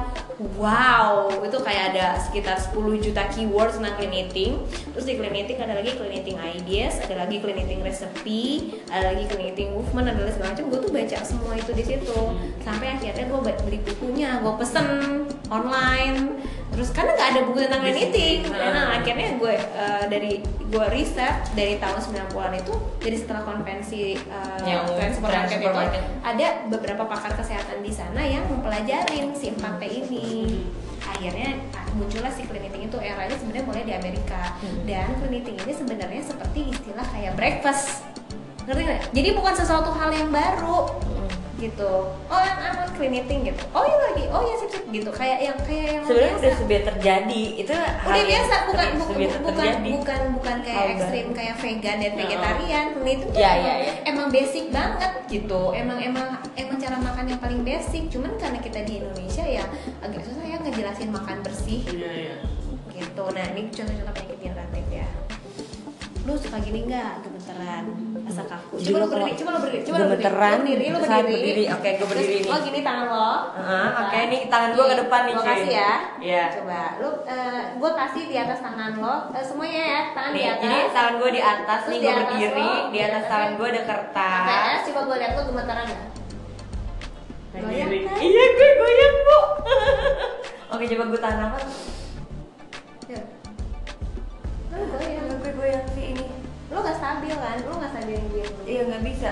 [0.59, 4.59] wow, itu kayak ada sekitar 10 juta keywords tentang clean eating.
[4.91, 9.13] Terus di clean eating ada lagi clean eating ideas, ada lagi clean eating recipe, ada
[9.13, 10.65] lagi clean eating movement, ada lagi segala macam.
[10.73, 12.19] Gue tuh baca semua itu di situ.
[12.65, 14.87] Sampai akhirnya gue beli bukunya, gue pesen
[15.53, 16.41] online.
[16.75, 21.47] Terus karena nggak ada buku tentang clean eating, nah akhirnya gue uh, dari gue riset
[21.55, 25.79] dari tahun 90-an itu jadi setelah konvensi uh, Yang supermarket itu
[26.19, 30.27] ada beberapa pakar kesehatan di sana yang mempelajarin si 4P ini.
[31.05, 34.41] Akhirnya ah, muncullah si clean eating itu eranya sebenarnya mulai di Amerika.
[34.83, 38.03] Dan clean eating ini sebenarnya seperti istilah kayak breakfast.
[38.67, 39.01] Ngerti nggak?
[39.15, 40.91] Jadi bukan sesuatu hal yang baru
[41.65, 41.91] gitu.
[42.25, 43.61] Oh yang aman clean eating gitu.
[43.71, 44.23] Oh iya lagi.
[44.29, 45.09] Oh iya sip sip gitu.
[45.09, 49.35] Kayak yang kayak yang sebenarnya udah sebiasa terjadi itu hal udah biasa bukan bukan sebiasa
[49.37, 49.89] bukan terjadi.
[49.91, 53.75] bukan bukan kayak Hal ekstrim kayak vegan dan vegetarian Clean eating tuh Ya, emang, ya,
[53.75, 53.91] ya.
[54.05, 58.79] emang basic banget gitu emang emang emang cara makan yang paling basic cuman karena kita
[58.81, 59.65] di Indonesia ya
[59.99, 62.35] agak susah ya ngejelasin makan bersih Iya iya.
[62.91, 65.07] gitu nah ini contoh-contoh penyakit generatif ya
[66.25, 67.85] lu suka gini nggak gemeteran
[68.35, 70.51] rasa kaku coba lu berdiri coba lu berdiri coba lu berdiri lu
[70.91, 71.63] berdiri saat berdiri berdiri.
[71.71, 72.51] Oke, gua berdiri Terus nih.
[72.51, 75.47] lo gini tangan lo Heeh, oke, nih tangan gua ke depan nih, cuy.
[75.47, 76.43] kasih ya Iya.
[76.51, 80.45] coba lu eh, gua kasih di atas tangan lo Eh, semuanya ya tangan di Nih,
[80.45, 83.51] atas jadi tangan gue di atas Terus nih di gue berdiri, lo, di atas tangan
[83.53, 84.45] gue ada kertas.
[84.45, 86.03] ATS coba gue lihat lo gemeteran nggak
[87.55, 87.99] goyang Berdiri.
[88.03, 89.39] kan Iya, gue goyang bu.
[90.75, 91.59] Oke, coba gue tahan apa?
[93.07, 93.21] Ya.
[94.69, 96.25] Lo goyang Gue goyang sih ini.
[96.75, 97.55] Lo nggak stabil kan?
[97.61, 99.31] Lo nggak stabil yang gue Iya nggak bisa.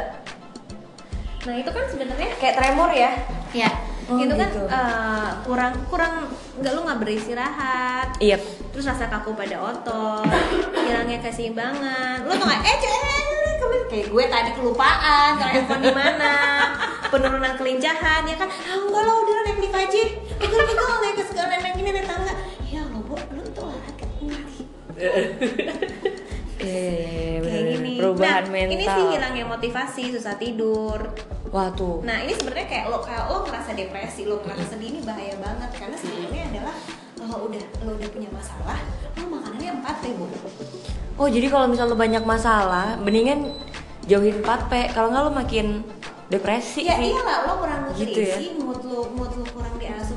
[1.44, 3.12] nah itu kan sebenarnya Kayak tremor ya?
[3.52, 3.70] ya
[4.04, 4.64] Oh, itu kan gitu.
[4.66, 8.08] eh, kurang kurang nggak lu nggak beristirahat.
[8.18, 8.36] Iya.
[8.68, 10.28] terus rasa kaku pada otot
[10.78, 12.20] hilangnya keseimbangan.
[12.22, 16.34] Lu tuh nggak eh eh, eh, kembali kayak gue tadi kelupaan kalau handphone di mana
[17.08, 18.50] penurunan kelincahan ya kan?
[18.50, 20.02] Ah enggak lah udah naik lift aja.
[20.36, 22.34] Pegel pegel naik ke segala naik gini naik tangga
[22.66, 24.08] ya lo bu lu tuh olahraga
[26.64, 28.74] Iya, iya, iya, kayak gini Perubahan nah mental.
[28.74, 31.00] ini sih hilangnya motivasi susah tidur
[31.50, 32.02] Wah tuh.
[32.02, 35.70] Nah ini sebenarnya kayak lo kayak lo ngerasa depresi, lo ngerasa sedih ini bahaya banget
[35.72, 36.76] karena sebenarnya adalah
[37.20, 38.80] lo udah lo udah punya masalah,
[39.14, 40.26] lo makanannya empat ribu.
[41.14, 43.54] Oh jadi kalau misal lo banyak masalah, mendingan
[44.04, 44.72] jauhin 4P.
[44.92, 45.86] Kalau nggak lo makin
[46.26, 47.14] depresi Ya sih.
[47.14, 48.34] iyalah lo kurang Gitu ya.
[48.34, 50.13] nutrisi, mood lo mood lo kurang diasupin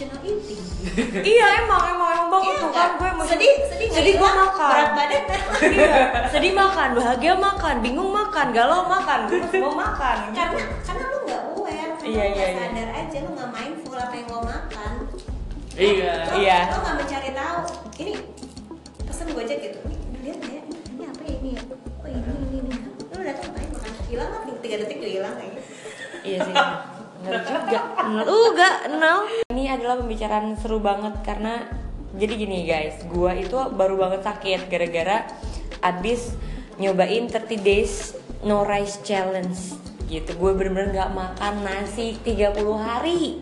[0.00, 0.62] emotional eating.
[1.30, 4.70] iya emang emang emang banget Iya tuh kan gue mau sedih sedih sedih gue makan.
[4.70, 5.22] berat badan
[5.76, 5.92] iya,
[6.26, 10.16] sedih makan, bahagia makan, bingung makan, galau makan, gue semua makan.
[10.32, 12.60] karena karena lo nggak aware, karena Iya, lo nggak iya, iya.
[12.64, 14.92] sadar aja lo nggak mindful apa yang lo makan.
[15.70, 16.12] Iya.
[16.24, 16.58] lo, Iya.
[16.66, 17.60] lo nggak mencari tahu
[17.98, 18.12] ini
[19.04, 22.72] pesen gojek gitu ini lihat ya ini, apa ya ini ya oh ini ini ini
[23.04, 25.62] lo datang ngapain makan hilang kan tiga detik udah hilang kayaknya
[26.20, 26.52] Iya sih.
[27.20, 27.80] Bener juga.
[28.24, 29.20] Juga, nol.
[29.52, 31.68] Ini adalah pembicaraan seru banget karena
[32.16, 35.30] jadi gini guys, gua itu baru banget sakit gara-gara
[35.80, 36.34] abis
[36.80, 39.76] nyobain 30 days no rice challenge
[40.10, 40.34] gitu.
[40.34, 43.38] Gue bener-bener nggak makan nasi 30 hari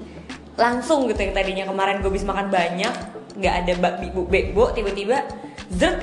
[0.58, 2.90] langsung gitu yang tadinya kemarin gue bisa makan banyak
[3.38, 5.22] nggak ada babi bu bego tiba-tiba
[5.70, 6.02] zet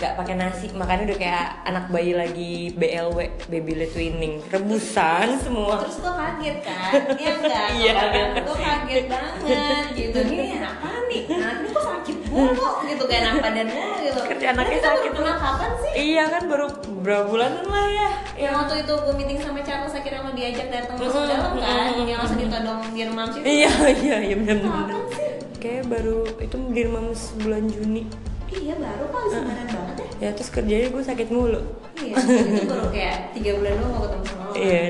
[0.00, 5.76] nggak pakai nasi makannya udah kayak anak bayi lagi BLW baby led twinning rebusan semua.
[5.78, 6.92] terus gue kaget kan?
[7.14, 7.92] Ya enggak Iya.
[8.40, 10.18] gue kaget banget gitu.
[10.24, 11.22] Ini apa nih?
[11.28, 14.20] Nah ini kok sakit mulu gitu kayak badan mulu gitu.
[14.24, 15.10] Kerja anaknya sakit.
[15.12, 15.92] baru kapan sih?
[15.92, 16.66] Iya kan baru
[17.00, 18.08] berapa bulanan lah ya.
[18.40, 21.92] Yang waktu itu gue meeting sama Charles akhirnya lo diajak datang masuk dalam kan?
[22.00, 25.28] yang langsung ditodong Dirmam sih iya iya iya benar-benar Kapan sih?
[25.60, 28.02] kayak baru itu di Mams bulan Juni
[28.50, 31.60] iya baru kali sebenarnya banget ya ya terus kerjanya gue sakit mulu
[32.02, 34.58] iya itu baru kayak tiga bulan doang gak ketemu sama lo kan?
[34.58, 34.82] iya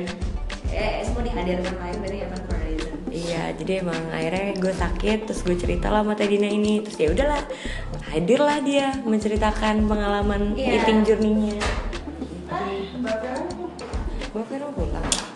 [0.71, 2.41] eh semua dihadirkan lain berarti ya kan
[3.11, 6.95] Iya, jadi emang akhirnya gue sakit, terus gue cerita lah sama Teh Dina ini, terus
[6.95, 7.43] ya udahlah,
[8.07, 10.79] hadirlah dia menceritakan pengalaman Iya.
[10.79, 11.59] eating journey-nya.
[14.31, 15.30] Gue kira pulang.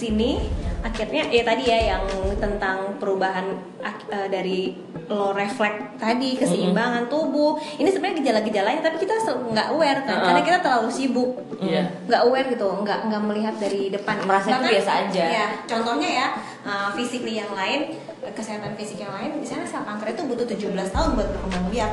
[0.00, 0.40] Sini
[0.80, 2.04] akhirnya ya tadi ya yang
[2.40, 3.52] tentang perubahan
[3.84, 4.72] eh, dari
[5.12, 7.60] lo refleks tadi keseimbangan tubuh.
[7.76, 10.26] Ini sebenarnya gejala-gejalanya tapi kita nggak aware kan Uh-uh.
[10.32, 11.30] karena kita terlalu sibuk.
[11.60, 11.92] Iya.
[12.08, 14.24] nggak aware gitu nggak nggak melihat dari depan.
[14.24, 15.24] Merasa itu biasa aja.
[15.28, 16.26] ya contohnya ya
[16.64, 20.72] uh, physically yang lain eh, kesehatan fisik yang lain misalnya sel kanker itu butuh 17
[20.96, 21.92] tahun buat berkembang biak.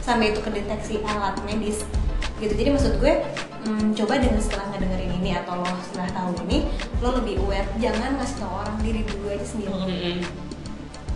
[0.00, 1.84] Sampai itu kedeteksi alat medis
[2.38, 2.52] gitu.
[2.52, 3.12] Jadi maksud gue
[3.60, 6.66] hmm, coba dengan setelah ngedengerin ini atau lo setelah tahu ini
[6.98, 9.72] lo lebih aware jangan ngasih tau orang diri dulu aja sendiri.
[9.72, 10.18] Mm-mm.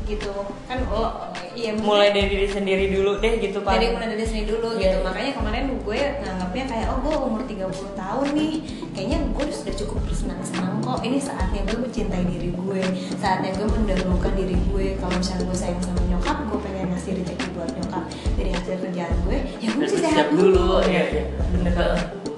[0.03, 0.35] gitu.
[0.67, 3.71] Kan lo iya maksudnya- Mulai dari diri sendiri dulu deh gitu pak.
[3.73, 4.99] dari mulai dari sini dulu Iya, gitu.
[4.99, 5.05] Iya.
[5.05, 8.55] makanya kemarin gue nganggapnya kayak oh gue umur 30 tahun nih.
[8.93, 10.99] Kayaknya gue sudah cukup bersenang-senang kok.
[11.01, 12.83] Ini saatnya gue mencintai diri gue.
[13.17, 14.87] Saatnya gue mendahulukan diri gue.
[14.99, 16.72] Kalau misalnya gue sayang sama nyokap gue pengen
[17.03, 18.05] ngasih rezeki buat nyokap.
[18.39, 20.79] Dari hasil kerjaan gue ya gue mesti sehat siap dulu.
[20.87, 21.25] Iya, iya.
[21.51, 21.75] Bener.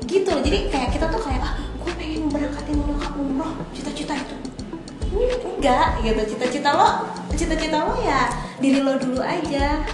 [0.08, 0.40] gitu loh.
[0.40, 3.52] Jadi kayak kita tuh kayak ah gue pengen berangkatin nyokap umroh.
[3.76, 4.36] Cita-cita itu.
[5.44, 6.22] Enggak gitu.
[6.32, 6.88] Cita-cita lo
[7.36, 9.84] cita-cita lo ya diri lo dulu aja.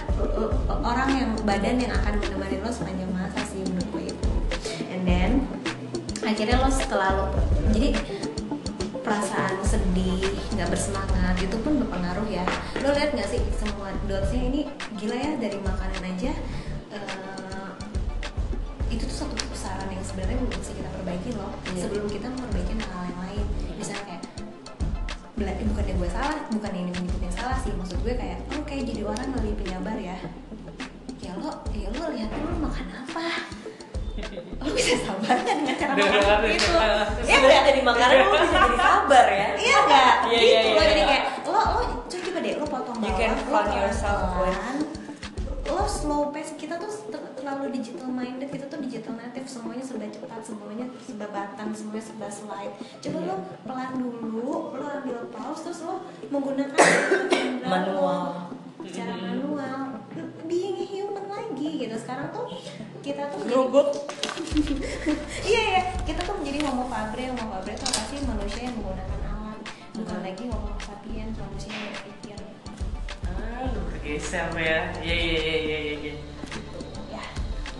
[0.71, 4.29] Orang yang badan yang akan menemani lo sepanjang masa sih menurut gue itu.
[4.87, 5.31] And then
[6.23, 7.25] akhirnya lo setelah lo
[7.75, 7.91] jadi
[9.11, 10.23] perasaan sedih
[10.55, 12.47] nggak bersemangat itu pun berpengaruh ya.
[12.79, 14.61] Lo lihat nggak sih semua dotsnya ini
[14.95, 16.31] gila ya dari makanan aja
[16.95, 17.69] eh,
[18.87, 21.87] itu tuh satu kebesaran yang sebenarnya mesti kita perbaiki loh Iya.
[21.87, 23.45] sebelum kita memperbaiki hal yang lain.
[23.75, 24.23] Misalnya kayak
[25.59, 28.83] eh, bukannya gue salah bukan ini menyebut yang salah sih maksud gue kayak oh kayak
[28.87, 30.17] jadi orang lebih penyabar ya.
[31.19, 33.27] Ya lo ya lo lihat lo makan apa
[34.61, 37.07] lo bisa sabar nggak dengan cara makan Dengar, seperti itu dengar.
[37.21, 39.47] ya nggak dari makanan lo bisa jadi sabar ya.
[39.57, 41.07] iya nggak Iya, gitu iya, lo iya, jadi iya.
[41.07, 44.21] kayak lo lo coba deh lo potong You can lo fund yourself
[45.63, 50.03] lo slow pace kita tuh ter- terlalu digital minded kita tuh digital native semuanya serba
[50.05, 54.41] cepat semuanya serba batang semuanya serba slide coba lo pelan dulu
[54.73, 56.75] lo ambil pause terus lo menggunakan
[57.71, 58.51] Manual.
[58.87, 60.01] Secara manual.
[60.45, 61.95] Being human lagi gitu.
[61.97, 62.49] Sekarang tuh
[63.01, 63.89] kita tuh Robot.
[65.49, 68.19] iya ya kita tuh menjadi homo fabre homo fabre itu apa sih?
[68.25, 69.59] Manusia yang menggunakan alat.
[69.95, 72.39] Bukan lagi homo sapiens manusia yang berpikir.
[73.25, 74.79] Ah, bergeser ya.
[75.01, 76.13] Iya, iya, iya, iya, iya, iya.
[77.13, 77.23] ya.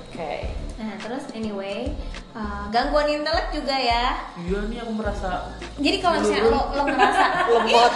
[0.02, 0.34] Oke.
[0.82, 1.93] nah terus anyway
[2.32, 4.16] uh, gangguan intelek juga ya.
[4.36, 7.94] Iya nih aku merasa jadi kalau misalnya lo lo ngerasa Lemot.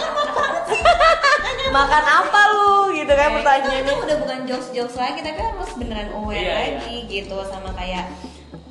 [1.66, 2.74] Makan apa lu?
[2.94, 3.94] Gitu kan itu, itu pertanyaannya.
[4.00, 6.76] udah bukan jokes jokes lagi tapi harus beneran aware Iya, iya.
[6.78, 7.36] lagi gitu.
[7.44, 8.06] Sama kayak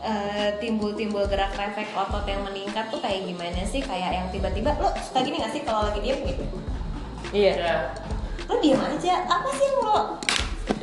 [0.02, 3.82] eh, timbul-timbul gerak refleks otot yang meningkat tuh kayak gimana sih?
[3.82, 6.20] Kayak yang tiba-tiba lo suka gini gak sih kalau lagi diem?
[6.24, 6.44] Gitu.
[7.32, 7.54] Iya.
[7.56, 7.76] ya
[8.46, 9.16] lo diem aja.
[9.26, 10.18] Apa sih lo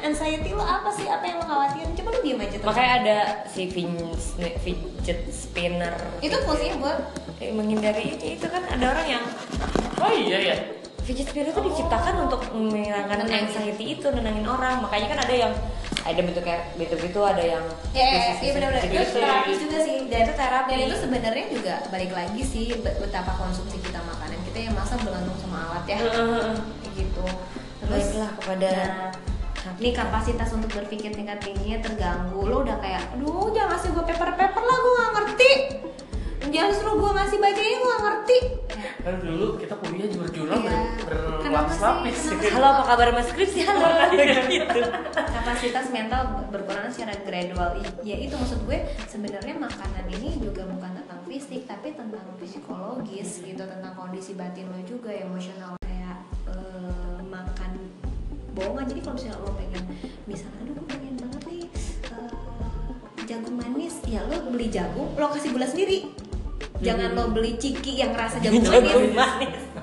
[0.02, 1.06] anxiety lo apa sih?
[1.06, 1.94] Apa yang lo khawatirin?
[1.94, 2.66] Coba lo diem aja terus.
[2.66, 5.94] Makanya ada si fidget spinner.
[6.18, 6.98] itu fungsinya buat.
[7.38, 8.36] Eh, menghindari ini.
[8.36, 9.24] Itu kan ada orang yang
[9.98, 10.56] Oh iya ya.
[11.02, 14.78] fidget spinner itu diciptakan untuk menghilangkan anxiety itu nenangin orang.
[14.78, 15.52] Makanya kan ada yang
[16.02, 17.62] ada bentuk kayak gitu gitu ada yang
[17.94, 19.96] ya ya, ya, iya benar-benar itu terapi juga sih.
[20.10, 20.68] Dan Itu terapi.
[20.70, 24.38] dan itu sebenarnya juga balik lagi sih be- betapa konsumsi kita makanan.
[24.50, 25.96] Kita yang masa bergantung sama alat ya.
[26.02, 27.24] Kayak gitu.
[27.82, 29.10] Terus Baiklah kepada nah,
[29.78, 32.42] ini kapasitas untuk berpikir tingkat tingginya terganggu.
[32.42, 35.52] Lo udah kayak aduh jangan ngasih gue paper paper lah gue gak ngerti.
[36.52, 38.38] Jangan suruh gue ngasih baca ini gue gak ngerti.
[39.02, 40.78] Kan dulu kita kuliah jujur-jujuran Iya.
[41.06, 42.18] ber berlapis-lapis.
[42.54, 43.86] Halo apa kabar mas skripsi halo.
[44.50, 44.80] Gitu.
[45.14, 47.78] Kapasitas mental berkurang secara gradual.
[48.02, 53.62] Ya itu maksud gue sebenarnya makanan ini juga bukan tentang fisik tapi tentang psikologis gitu
[53.62, 55.81] tentang kondisi batin lo juga emosional
[58.52, 59.82] kebohongan jadi kalau misalnya lo pengen
[60.24, 61.64] misalnya aduh gue pengen banget nih
[62.06, 62.30] eh,
[63.24, 65.98] jagung manis ya lo beli jagung lo kasih gula sendiri
[66.78, 69.60] jangan lo beli ciki yang rasa jagung manis Jagung manis.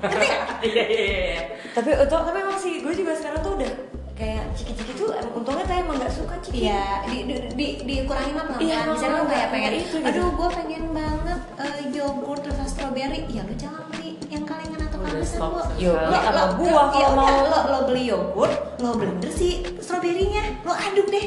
[0.60, 1.40] Iya iya iya.
[1.70, 3.72] tapi untuk tapi emang sih gue juga sekarang tuh udah
[4.14, 8.32] kayak ciki-ciki tuh em- untungnya tuh emang nggak suka ciki Iya, di, di, di, dikurangin
[8.32, 8.68] lah pelan-pelan.
[8.68, 10.08] Iya, Misalnya lo kayak pengen, itu gitu.
[10.08, 13.24] aduh gue pengen banget eh, yogurt rasa strawberry.
[13.28, 15.08] Ya lo jangan beli yang kalengan atau lo.
[15.20, 15.66] sekarang.
[15.76, 17.38] Yogurt Lo- sama lo- buah ya kalau mau.
[17.44, 21.26] Lo, lo beli yogurt, lo blender si strawberry-nya, lo aduk deh.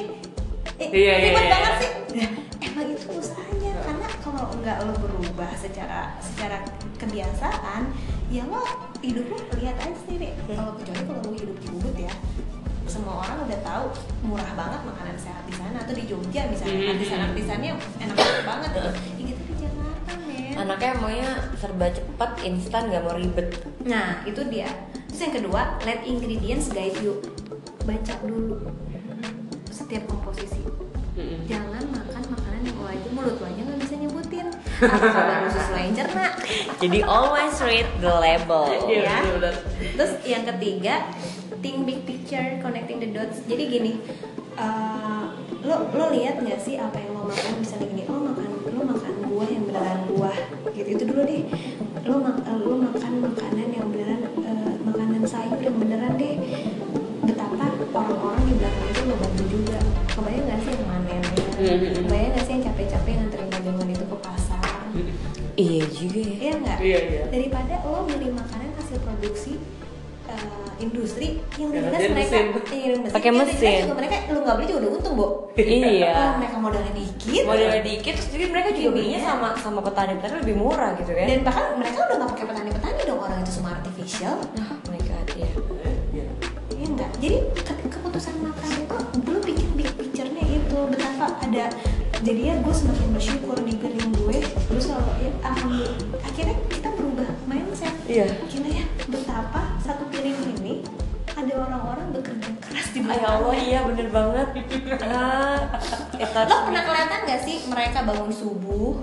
[0.76, 1.52] Eh, Iya, iya, ribet iya.
[1.52, 1.90] banget sih.
[2.16, 2.30] Nah,
[2.62, 6.64] emang itu usahanya karena kalau nggak lo berubah secara secara
[6.98, 7.92] kebiasaan,
[8.28, 8.64] ya lo
[9.00, 10.32] hidup lo lihat aja sendiri.
[10.48, 12.14] Kalau kecuali kalau lo hidup di Ubud ya,
[12.86, 13.86] semua orang udah tahu
[14.24, 16.92] murah banget makanan sehat di sana atau di Jogja misalnya Hmm.
[16.96, 18.90] artisan-artisannya enak banget gitu.
[19.20, 20.43] Ya gitu di Jakarta men.
[20.56, 23.50] Anaknya maunya serba cepat instan nggak mau ribet
[23.84, 24.70] Nah itu dia.
[25.12, 27.20] Terus yang kedua, let ingredients guide you.
[27.84, 28.72] Baca dulu
[29.70, 30.64] setiap komposisi.
[31.14, 31.46] Mm-mm.
[31.46, 34.48] Jangan makan makanan yang lo aja mulut lo aja nggak bisa nyebutin.
[34.94, 36.28] Atau kalau khusus yang cerna.
[36.82, 39.22] jadi always read the label Ya.
[39.94, 41.06] Terus yang ketiga,
[41.62, 43.46] think big picture, connecting the dots.
[43.46, 43.92] Jadi gini,
[44.58, 45.30] uh,
[45.62, 48.23] lo lo lihat nggak sih apa yang lo makan misalnya gini, lo
[48.86, 50.38] makan buah yang beneran buah,
[50.76, 51.44] gitu itu dulu deh.
[52.04, 56.36] Lo mak lo makan makanan yang beneran uh, makanan sayur yang beneran deh.
[57.24, 57.66] Betapa
[57.96, 59.80] orang-orang di belakang itu lo bantu juga.
[60.14, 61.44] Kebayang nggak sih yang manennya?
[61.58, 61.90] Mhm.
[62.06, 64.62] Kebayang nggak sih yang capek-capek nganterin dagangan itu ke pasar?
[65.54, 66.80] iya juga ya Iya nggak?
[66.82, 67.24] Iya iya.
[67.30, 69.62] daripada lo beli makanan hasil produksi
[70.26, 70.46] eh,
[70.80, 72.46] industri yang ada mereka mesin.
[72.70, 73.80] iya, Pakai mesin.
[73.84, 76.12] juga mereka lu nggak beli juga udah untung bu iya.
[76.14, 77.44] Oh, mereka modalnya dikit.
[77.44, 79.28] Modalnya dikit terus jadi mereka juga belinya Iya.
[79.28, 81.26] sama sama petani-petani lebih murah gitu kan.
[81.26, 84.36] Dan bahkan mereka udah nggak pakai petani-petani dong orang itu semua artificial.
[84.36, 85.48] Oh my god ya
[86.12, 86.26] Iya.
[86.70, 91.66] Iya enggak jadi ke- keputusan makan itu dulu pikir big picture-nya itu betapa ada
[92.20, 95.32] jadi ya gue semakin bersyukur di piring gue terus kalau ya
[96.20, 96.90] akhirnya kita
[98.14, 98.26] Iya.
[98.46, 100.74] gila ya betapa satu piring ini
[101.26, 104.48] ada orang-orang bekerja keras di ya belakang Allah iya bener banget
[105.10, 105.60] ah,
[106.44, 108.94] lo pernah kelihatan gak sih mereka bangun subuh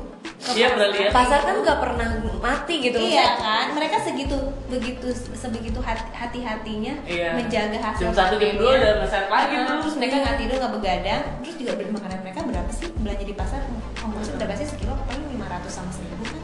[0.41, 0.73] Iya, pasar?
[0.73, 1.13] pernah lihat.
[1.13, 2.09] pasar kan nggak pernah
[2.41, 3.45] mati gitu iya maksudnya.
[3.45, 4.37] kan mereka segitu
[4.67, 7.37] begitu sebegitu hati- hati-hatinya Iya.
[7.37, 9.77] menjaga hasil Jam satu jam dua udah ngeset lagi Ah, tuh.
[9.85, 13.35] terus mereka nggak tidur nggak begadang terus juga beli makanan mereka berapa sih belanja di
[13.35, 13.61] pasar
[14.01, 16.40] ongkosnya udah pasti sekilo paling 500 sama 1000 kan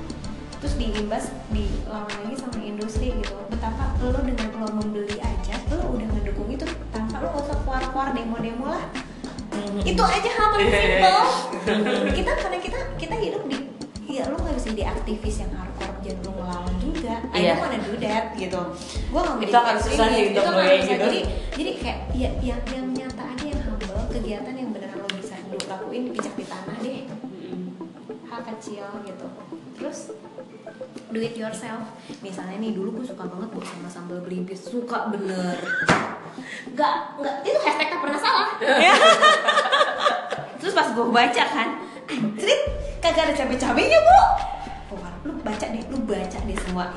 [0.67, 3.39] terus diimbas di lawan lagi sama industri gitu.
[3.47, 8.75] Betapa lo dengan lo membeli aja lo udah ngedukung itu tanpa lo usah keluar-keluar demo-demo
[8.75, 8.83] lah.
[9.87, 11.23] Itu aja hal paling Iya, iya,
[11.63, 12.11] simpel.
[12.11, 13.57] kita karena kita kita hidup di
[14.11, 17.15] ya lo nggak bisa jadi aktivis yang hardcore jadi lo ngelawan juga.
[17.31, 17.51] I Iya.
[17.55, 18.61] don't wanna do that gitu.
[19.07, 20.75] Gue nggak mau Itu akan susah sih itu akan susah.
[20.83, 20.91] gitu.
[21.07, 21.19] jadi
[21.55, 25.63] jadi kayak ya yang yang nyata aja yang humble kegiatan yang beneran lo bisa lo
[25.63, 27.07] lakuin pijak di tanah deh.
[28.27, 29.27] Hal kecil gitu
[29.77, 30.11] terus
[31.13, 31.85] do it yourself.
[32.21, 35.57] Misalnya nih dulu gue suka banget buat sama sambal belimbing suka bener.
[36.73, 37.35] Nggak nggak.
[37.47, 38.49] Itu hashtag tak pernah salah.
[40.61, 41.69] Terus pas gue baca kan
[42.11, 42.61] anjrit
[42.99, 44.21] kagak ada cabai-cabainya bu.
[44.97, 46.91] Wah, lu baca deh lu baca deh semua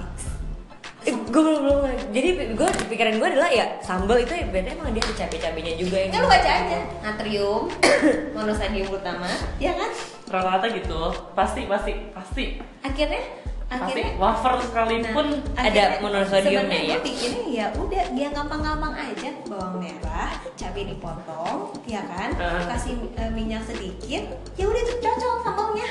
[1.02, 1.80] gue belum belum
[2.10, 5.98] jadi gue pikiran gue adalah ya sambal itu ya berarti emang dia ada cabai-cabainya juga
[5.98, 7.62] yang kan lu baca aja natrium
[8.36, 9.92] monosodium utama ya kan
[10.30, 11.10] Rata-rata gitu.
[11.34, 12.46] Pasti pasti pasti.
[12.80, 13.18] akhirnya
[13.66, 16.98] Pasti akhirnya wafer sekalipun Nah, ada monosodiumnya ya?
[17.00, 22.62] pikirnya ya udah yang gampang-gampang aja bawang merah cabai dipotong ya kan Uh.
[22.68, 24.22] kasih eh, minyak sedikit
[24.54, 25.88] ya udah itu cocok sambalnya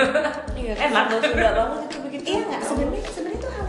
[0.58, 1.04] Iya, Enak.
[1.14, 3.64] Sunda banget itu begitu iya nggak sebenarnya sebenarnya itu hal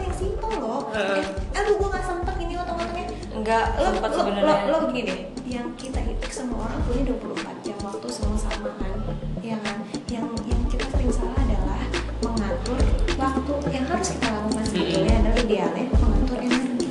[0.58, 1.22] loh Uh.
[1.22, 1.22] eh,
[1.54, 5.20] aduh gue nggak sempet ini otong-otongnya enggak lo, sempat lo, lo, lo begini deh
[5.50, 8.94] yang kita itu semua orang punya 24 jam waktu sama-sama kan?
[9.42, 9.82] Ya kan?
[10.06, 11.82] Yang yang kita sering salah adalah
[12.22, 12.78] mengatur
[13.18, 16.88] waktu yang harus kita lakukan sebetulnya adalah idealnya mengatur energi.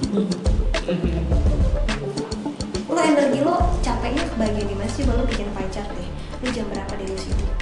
[2.92, 6.10] Lo energi lo capeknya kebagian di sih lo bikin pie chart deh.
[6.44, 7.59] Lo jam berapa deh lo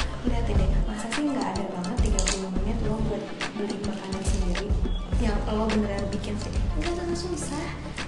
[5.47, 7.67] lo beneran bikin sih nggak nggak susah.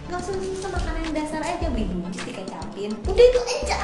[0.09, 3.79] Nggak usah susah makanan dasar aja beli buncis dikecapin udah itu aja.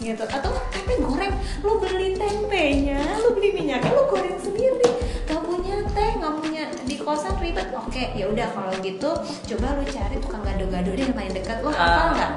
[0.00, 0.24] Gitu.
[0.24, 1.32] Atau tempe goreng.
[1.60, 4.88] Lo beli tempenya lo beli minyaknya lo goreng sendiri.
[5.28, 7.68] Gak punya teh nggak punya di kosan ribet.
[7.70, 11.70] Oke ya udah kalau gitu coba lo cari tukang gado-gado deh yang paling dekat lo
[11.70, 12.10] hafal Ah.
[12.16, 12.32] nggak?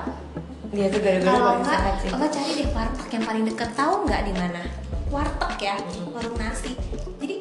[0.74, 2.10] Dia tuh gara-gara kalau paling nggak sehat sih.
[2.12, 3.70] lo cari deh warteg yang paling deket.
[3.74, 4.62] Tahu nggak di mana?
[5.10, 5.76] Warteg ya
[6.12, 6.72] warung nasi.
[7.18, 7.36] Jadi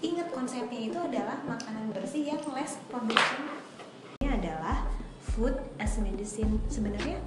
[0.00, 3.44] ingat konsepnya itu adalah makanan bersih yang less production
[4.20, 4.88] ini adalah
[5.20, 6.60] food as medicine.
[6.68, 7.20] Sebenarnya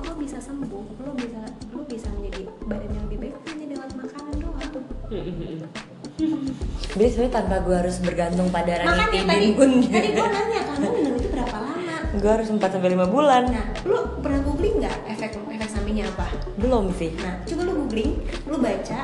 [0.00, 1.42] lo bisa sembuh lo bisa
[1.74, 4.72] lo bisa menjadi badan yang lebih baik hanya lewat makanan doang.
[6.94, 10.88] Jadi sebenarnya tanpa gue harus bergantung pada makanya tadi ranitidin pun tadi gue nanya kamu
[10.94, 11.96] minum itu berapa lama?
[12.16, 13.42] Gue harus 4 sampai 5 bulan.
[13.50, 16.26] Nah lo pernah googling nggak efek efek sampingnya apa?
[16.58, 17.14] Belum sih.
[17.18, 18.12] Nah coba lo googling
[18.46, 19.00] lo baca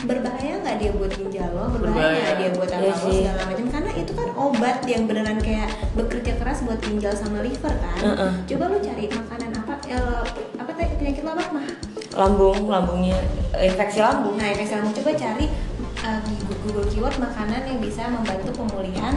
[0.00, 3.18] berbahaya nggak dia buat ginjal lo berbahaya nggak dia buat apa Iya lo sih.
[3.20, 7.74] segala macam karena itu kan obat yang beneran kayak bekerja keras buat ginjal sama liver
[7.76, 8.30] kan Heeh.
[8.46, 10.22] coba lo cari makanan apa eh,
[10.56, 11.66] apa teh penyakit lo apa mah
[12.10, 13.14] Lambung, lambungnya
[13.54, 15.46] infeksi lambung Nah, saya mau coba cari
[16.02, 19.14] uh, di Google keyword makanan yang bisa membantu pemulihan.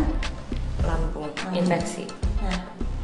[0.79, 1.57] Lambung, Hmm.
[1.57, 2.05] infeksi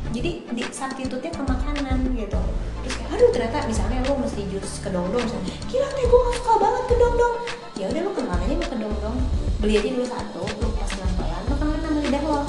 [0.10, 2.40] jadi di substitute-nya ke makanan gitu.
[2.82, 5.54] Terus kayak, aduh ternyata misalnya lo mesti jus kedongdong misalnya.
[5.70, 7.34] Gila nih gue gak suka banget kedongdong.
[7.80, 9.18] Ya udah lo kenal aja sama kedongdong.
[9.60, 12.40] Beli aja dulu satu, lo pas pelan-pelan, lo kenalin sama lidah lo.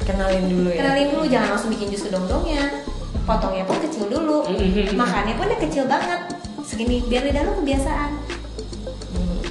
[0.00, 2.62] Kenalin dulu ya Kenalin dulu, jangan langsung bikin jus kedongdongnya.
[3.28, 4.48] Potongnya pun kecil dulu,
[5.00, 6.20] makannya pun yang kecil banget.
[6.64, 8.40] Segini, biar lidah lo kebiasaan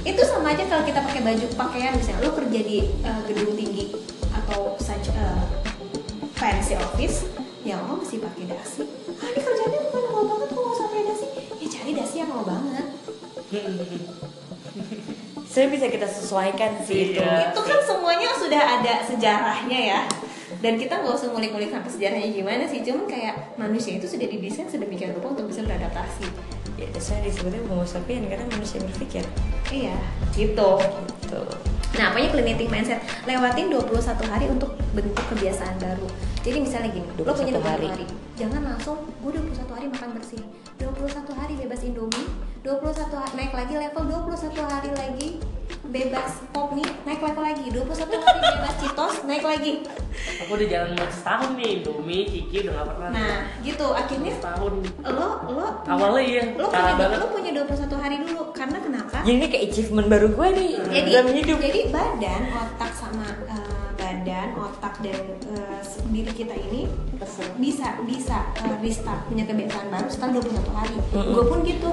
[0.00, 3.92] itu sama aja kalau kita pakai baju pakaian misalnya lo kerja di uh, gedung tinggi
[4.32, 5.44] atau such a
[6.40, 7.28] fancy office
[7.70, 8.82] ya lo mesti pakai dasi.
[9.14, 11.24] Ah ini kerjanya bukan mau banget kok nggak usah pakai dasi
[11.56, 12.86] ya cari dasi yang mau banget.
[15.50, 17.50] Saya bisa kita sesuaikan sih itu Iya.
[17.50, 17.60] itu.
[17.60, 20.00] Kan semuanya sudah ada sejarahnya ya.
[20.60, 22.82] Dan kita nggak usah ngulik-ngulik sampai sejarahnya gimana sih.
[22.82, 26.26] Cuman kayak manusia itu sudah didesain sedemikian rupa untuk bisa beradaptasi.
[26.78, 29.26] Ya, saya disebutnya homo sapien karena manusia berpikir.
[29.68, 29.98] Iya
[30.32, 30.78] gitu.
[31.26, 31.50] Tuh.
[31.98, 33.02] Nah, apanya clean eating mindset?
[33.26, 36.06] Lewatin 21 hari untuk bentuk kebiasaan baru.
[36.40, 37.86] Jadi misalnya gini, lo 21 punya 21 hari.
[37.90, 38.06] hari.
[38.38, 40.42] Jangan langsung, gue 21 hari makan bersih.
[40.78, 42.28] 21 hari bebas Indomie,
[42.62, 45.28] 21 hari naik lagi level 21 hari lagi
[45.90, 47.66] bebas pop mie, naik level lagi.
[47.68, 49.72] 21 hari bebas Cheetos, naik lagi.
[50.40, 53.08] Aku udah jalan buat setahun nih, Indomie, Kiki udah gak pernah.
[53.10, 53.86] Nah, gitu.
[53.90, 54.72] Akhirnya Setahun.
[55.02, 57.18] lo lo punya- Awalnya iya, lo punya banget.
[57.18, 58.42] lo punya 21 hari dulu.
[58.50, 59.16] Karena kenapa?
[59.20, 60.70] Jadi ini kayak achievement baru gue nih.
[60.82, 61.56] Jadi dalam hidup.
[61.58, 66.88] jadi badan otak sama eh, badan otak dan eh, diri kita ini
[67.54, 70.96] bisa bisa eh, restart punya kebiasaan baru setelah 21 hari.
[71.10, 71.30] Mm-mm.
[71.30, 71.90] gue pun gitu.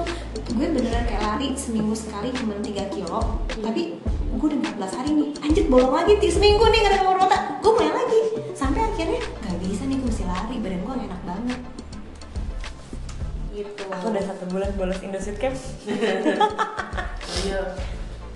[0.48, 3.20] Gue beneran kayak lari seminggu sekali cuma 3 kilo.
[3.46, 5.28] Tapi gue udah 14 hari nih.
[5.38, 8.18] Anjir bolong lagi ti seminggu nih gak ada nomor otak gue mulai lagi
[8.58, 10.56] sampai akhirnya gak bisa nih gue mesti lari.
[10.58, 11.60] Badan gue enak banget.
[13.54, 13.82] Gitu.
[13.86, 15.54] Aku udah satu bulan bolos Indosuit Camp.
[17.38, 17.70] Iya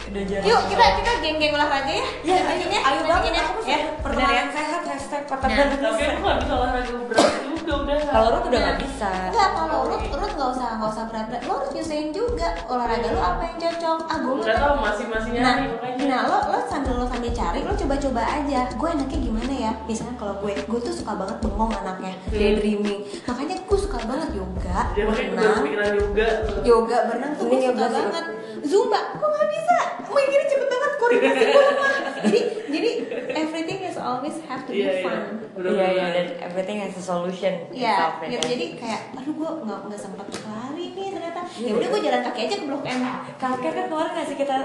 [0.02, 2.06] Udah Yuk kita kita geng-geng olahraga ya.
[2.22, 3.32] Ya, Bikin ayo, ayo banget.
[3.32, 3.42] ya.
[3.44, 3.70] Aku ya.
[3.72, 3.78] Ya.
[4.02, 8.28] perkembangan sehat hashtag kota Nah, Bandung Tapi aku gak bisa olahraga berat juga udah Kalau
[8.28, 11.42] Ruth udah gak bisa Enggak, kalau Ruth, Ruth nggak usah nggak usah berat-berat.
[11.42, 13.98] Lo harus nyusahin juga olahraga lo apa yang cocok.
[14.04, 17.60] Ah, gue Gak tau masih-masih Nah, nyari makanya nah lo lo sambil lo sambil cari
[17.62, 18.60] lo coba-coba aja.
[18.72, 19.72] Gue enaknya gimana ya?
[19.84, 22.34] Misalnya kalau gue, gue tuh suka banget bengong anaknya, Hmm.
[22.34, 23.00] daydreaming.
[23.22, 25.56] Makanya gue suka banget yoga, Dia berenang,
[25.94, 26.26] juga
[26.62, 28.24] yoga berenang tuh gue suka yoga banget.
[28.62, 29.76] Zumba, gue nggak bisa.
[30.02, 31.92] Mikirnya cepet banget, koordinasi gue lemah.
[32.22, 32.40] Jadi
[32.72, 32.90] jadi
[33.34, 35.20] everything is always have to be Iya iya fun.
[35.58, 38.38] Iya iya dan everything has a solution Iya, itself, ya gitu.
[38.38, 38.50] kan?
[38.50, 41.40] Jadi kayak, aduh gue nggak nggak sempat lari nih ternyata.
[41.52, 41.66] Iya.
[41.68, 43.00] Ya udah gue jalan kaki aja ke Blok M.
[43.36, 44.56] Kakek kan kemarin ngasih kita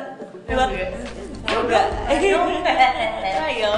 [0.48, 0.56] Yoga.
[0.56, 0.70] buat
[1.48, 1.82] yoga.
[3.48, 3.74] Ayo.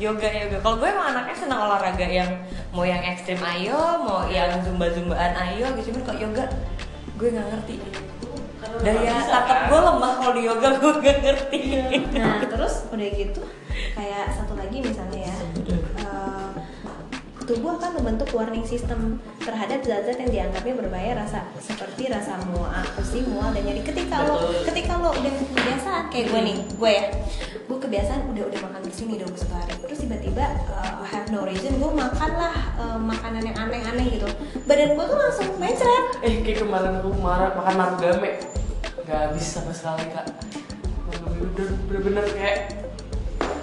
[0.00, 0.56] Yoga yoga.
[0.58, 2.30] Kalau gue emang anaknya senang olahraga yang
[2.72, 5.92] mau yang ekstrim ayo, mau yang zumba zumbaan ayo gitu.
[5.92, 6.44] Cuman kok yoga
[7.12, 7.76] gue nggak ngerti.
[8.80, 11.60] Daya tangkap gue lemah kalau di yoga gue nggak ngerti.
[12.16, 13.42] Nah terus udah gitu,
[13.92, 15.36] kayak satu lagi misalnya ya,
[16.00, 16.48] eh,
[17.44, 23.26] tubuh akan membentuk warning system terhadap zat-zat yang dianggapnya berbahaya rasa seperti rasa mual, pusing,
[23.28, 23.82] mual dan nyeri.
[23.82, 24.72] Ketika lo, Betul.
[24.72, 27.04] ketika lo udah kebiasaan kayak gue nih, gue ya,
[27.66, 29.74] gue kebiasaan udah udah makan bersih nih 21 hari.
[29.84, 34.28] Terus tiba-tiba uh, have no reason gue makan lah uh, makanan yang aneh-aneh gitu.
[34.64, 36.06] Badan gue tuh langsung mencret.
[36.22, 38.51] Eh kayak kemarin aku marah makan marugame
[39.02, 40.26] Gak habis sama sekali kak
[41.88, 42.58] bener-bener kayak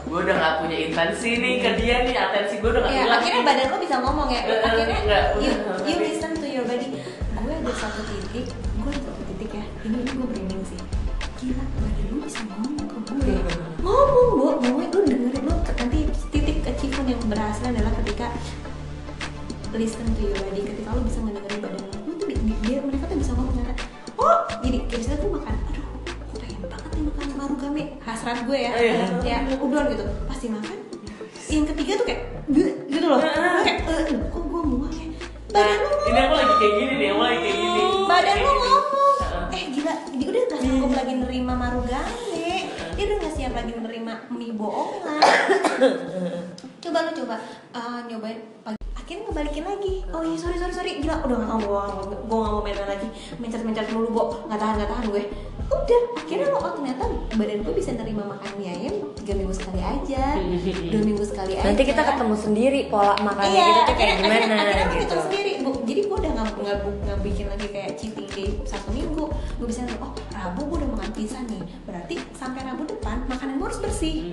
[0.04, 3.22] Gue udah gak punya intensi nih ke dia nih Atensi gue udah gak Ya, hilang
[3.22, 3.46] akhirnya nih.
[3.46, 4.42] badan lo bisa ngomong ya.
[4.44, 5.52] Eh, Akhirnya enggak, you,
[5.86, 6.90] you listen to your body.
[7.40, 9.66] Gue ada satu titik, gue ada satu titik ya.
[9.86, 10.80] Ini ini gue merinding sih.
[11.38, 13.36] Gila, badan lo bisa ngomong ke gue.
[13.86, 15.56] Ngomong, bu, ngomong lu dengerin lo.
[15.62, 18.28] Nanti titik achievement yang berhasil adalah ketika
[19.72, 20.62] listen to your body.
[20.64, 22.28] Ketika lo bisa ngedengerin badan lo, lo tuh
[22.66, 23.78] dia mereka tuh bisa ngomong kan.
[24.20, 27.84] Oh, jadi kayak misalnya gue makan, aduh, gue pengen banget nih makan marugame.
[28.02, 29.06] Hasrat gue ya, Iya.
[29.22, 30.04] ya udon gitu.
[30.26, 30.76] Pasti makan,
[31.48, 32.22] yang ketiga tuh kayak
[32.86, 33.18] gitu loh.
[33.18, 33.30] Lo
[33.62, 34.62] kayak "Eh, loh, kok gue
[34.92, 35.06] ya?
[35.50, 37.82] Nah, badan lo ini aku lagi kayak gini nih, aku lagi kayak gini.
[38.06, 38.60] Badan Kayak gini.
[38.60, 39.18] ngomong.
[39.50, 42.56] Eh gila dia udah gak sanggup lagi nerima marugame
[42.94, 45.22] dia udah gak siap lagi nerima mie bohongan
[46.84, 47.36] coba lu coba
[47.72, 48.79] eh, nyobain pagi
[49.10, 49.94] akhirnya ngebalikin lagi.
[50.14, 50.92] Oh iya sorry sorry sorry.
[51.02, 51.58] Gila udah nggak mau
[52.06, 53.08] gue nggak mau main lagi.
[53.42, 55.24] Mencat mencat mulu bo nggak tahan nggak tahan gue.
[55.66, 57.04] Udah akhirnya lo oh ternyata
[57.34, 60.38] badan gue bisa nerima makan mie ayam tiga minggu sekali aja
[60.94, 61.66] dua minggu sekali aja.
[61.66, 65.02] Nanti kita ketemu sendiri pola makannya iya, kita tuh kayak akhirnya- gimana akhirnya, gitu.
[65.02, 65.52] hitung sendiri.
[65.66, 69.26] Bu jadi gue udah nggak nggak nggak bikin lagi kayak cheating day satu minggu.
[69.58, 71.62] Gue bisa oh rabu gue udah makan pizza nih.
[71.90, 74.30] Berarti sampai rabu depan makanan gue harus bersih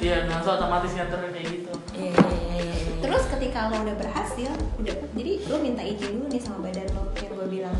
[0.00, 1.72] Iya, langsung otomatis ngatur kayak gitu.
[1.92, 2.94] Iya, iya, iya, iya.
[3.00, 7.02] Terus ketika lo udah berhasil, udah jadi lo minta izin dulu nih sama badan lo
[7.20, 7.76] yang gue bilang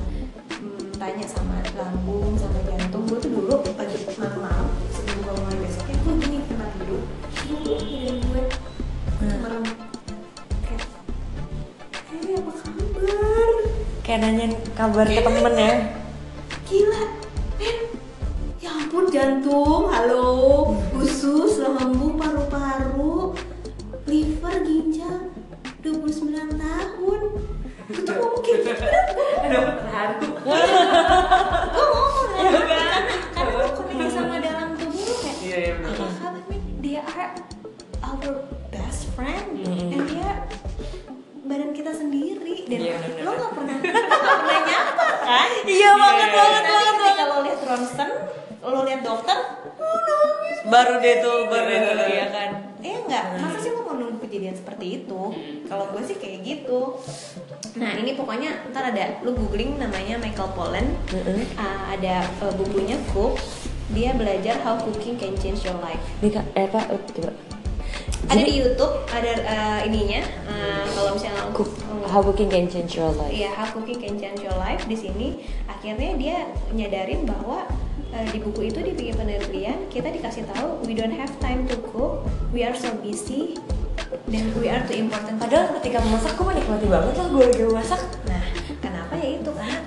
[0.53, 5.97] hmm, tanya sama lambung sama jantung gue tuh dulu pagi malam-malam sebelum gue mulai besoknya
[5.97, 7.03] gue gini tempat tidur
[7.49, 7.75] ini
[8.21, 8.43] gue
[9.21, 9.65] merem
[10.65, 10.85] kayak
[12.13, 13.49] hey apa kabar
[14.01, 15.73] Kayak nanyain kabar ke temen ya.
[16.67, 17.03] gila
[17.57, 17.77] men
[18.91, 19.87] ampun jantung.
[19.87, 20.27] Halo
[20.99, 23.39] usus lambung paru-paru.
[24.03, 25.31] Liver ginjal
[25.79, 27.21] 29 tahun.
[27.87, 28.87] Tuh ngomong kayak gitu
[29.41, 30.27] Ada terharu.
[30.33, 30.59] gue
[31.71, 32.99] ngomong lah karena
[33.31, 37.31] karena gue koneksi sama dalam tubuh lo kayak Iya, iya apa kabar men dia are
[38.01, 39.47] our best friend.
[39.57, 39.91] Mm-mm.
[39.93, 40.31] and dia
[41.45, 42.67] badan kita sendiri.
[42.67, 43.23] Dan Iya, benar-benar.
[43.23, 43.95] lo gak pernah gak
[44.37, 45.49] pernah nyapa kan?
[45.65, 46.20] Iya banget
[54.51, 55.23] kejadian seperti itu?
[55.71, 56.99] Kalau gue sih kayak gitu.
[57.79, 61.47] Nah ini pokoknya ntar ada, lo googling namanya Michael Pollan, Heeh.
[61.55, 63.39] Ah, ada uh, bukunya Cook.
[63.91, 65.99] Dia belajar how cooking can change your life.
[66.23, 67.35] Nih kak, eh pak, eh, coba.
[68.31, 70.23] Ada Jadi- di YouTube, ada uh, ininya.
[70.47, 71.71] uh, kalau misalnya Cook,
[72.07, 73.35] how cooking can change your life.
[73.35, 76.39] Iya, How Cooking Can Change Your Life di sini akhirnya dia
[76.71, 77.67] nyadarin bahwa
[78.15, 82.23] eh, di buku itu dibikin penelitian kita dikasih tahu we don't have time to cook,
[82.55, 83.59] we are so busy
[84.27, 85.39] dan we are too important.
[85.39, 88.01] Padahal ketika memasak gue menikmati banget lah gue lagi masak.
[88.27, 88.43] Nah,
[88.79, 89.79] kenapa ya itu karena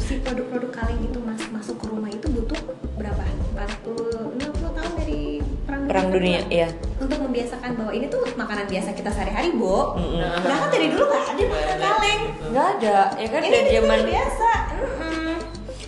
[0.00, 2.60] si produk-produk kaleng itu mas masuk ke rumah itu butuh
[2.96, 3.22] berapa?
[3.52, 5.22] 40 60 tahun dari
[5.68, 6.52] perang, Perang dunia, kedua.
[6.52, 6.68] iya.
[6.98, 9.94] Untuk membiasakan bahwa ini tuh makanan biasa kita sehari-hari, Bo.
[9.94, 10.18] Mm-mm.
[10.18, 12.20] Nah, kan dari dulu nggak ada makanan kaleng
[12.52, 15.30] Nggak ada, ya kan ini dari zaman biasa Mm-mm.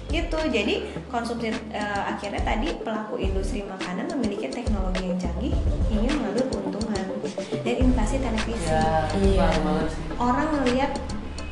[0.09, 0.75] gitu jadi
[1.11, 5.53] konsumsi eh, akhirnya tadi pelaku industri makanan memiliki teknologi yang canggih
[7.65, 9.41] dan invasi televisi Ya, Iya.
[9.41, 10.03] parah banget sih.
[10.15, 10.93] orang melihat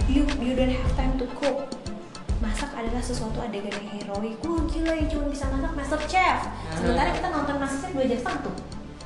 [0.07, 1.73] you you don't have time to cook
[2.39, 6.39] masak adalah sesuatu adegan yang heroik wah gila ya cuma bisa masak master chef
[6.73, 8.55] sementara kita nonton master chef dua jam tuh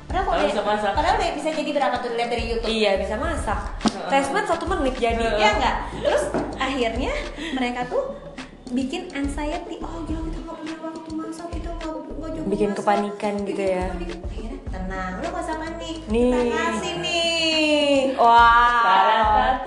[0.07, 0.91] padahal dia- bisa masak.
[0.93, 3.59] padahal bisa jadi berapa tuh lihat dari YouTube Iya bisa masak.
[4.07, 5.19] Tesmat satu menit jadi.
[5.19, 5.75] Iya enggak?
[5.99, 6.23] Terus
[6.55, 7.11] akhirnya
[7.51, 8.15] mereka tuh
[8.69, 9.75] bikin anxiety.
[9.77, 12.79] Oh gila kita nggak punya waktu masak, kita nggak nggak jago Bikin masak.
[12.79, 13.83] kepanikan gitu Bikin ya.
[13.85, 14.19] kepanikan.
[14.67, 15.99] Tenang, lo gak usah panik.
[16.11, 16.31] Nih.
[16.31, 17.95] Kita kasih nih.
[18.21, 19.63] Wah.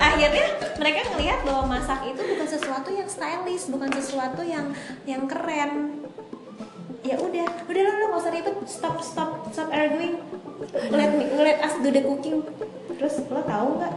[0.00, 4.74] akhirnya mereka ngelihat bahwa masak itu bukan sesuatu yang stylish, bukan sesuatu yang
[5.06, 6.04] yang keren.
[7.00, 10.20] Ya udah, udah lo nggak usah ribet, stop stop stop arguing.
[10.92, 12.44] Let me let us do the cooking.
[13.00, 13.94] Terus lo tahu nggak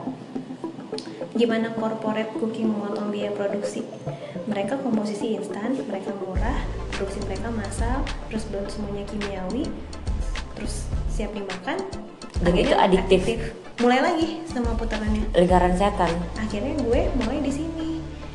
[1.35, 3.83] gimana corporate cooking memotong biaya produksi?
[4.47, 6.63] Mereka komposisi instan, mereka murah,
[6.93, 9.65] produksi mereka massal, terus belum semuanya kimiawi,
[10.53, 11.77] terus siap dimakan.
[12.39, 13.21] Dan itu Akhirnya adiktif.
[13.75, 16.13] Mulai lagi sama putarannya Lingkaran setan.
[16.35, 17.89] akhirnya gue mulai di sini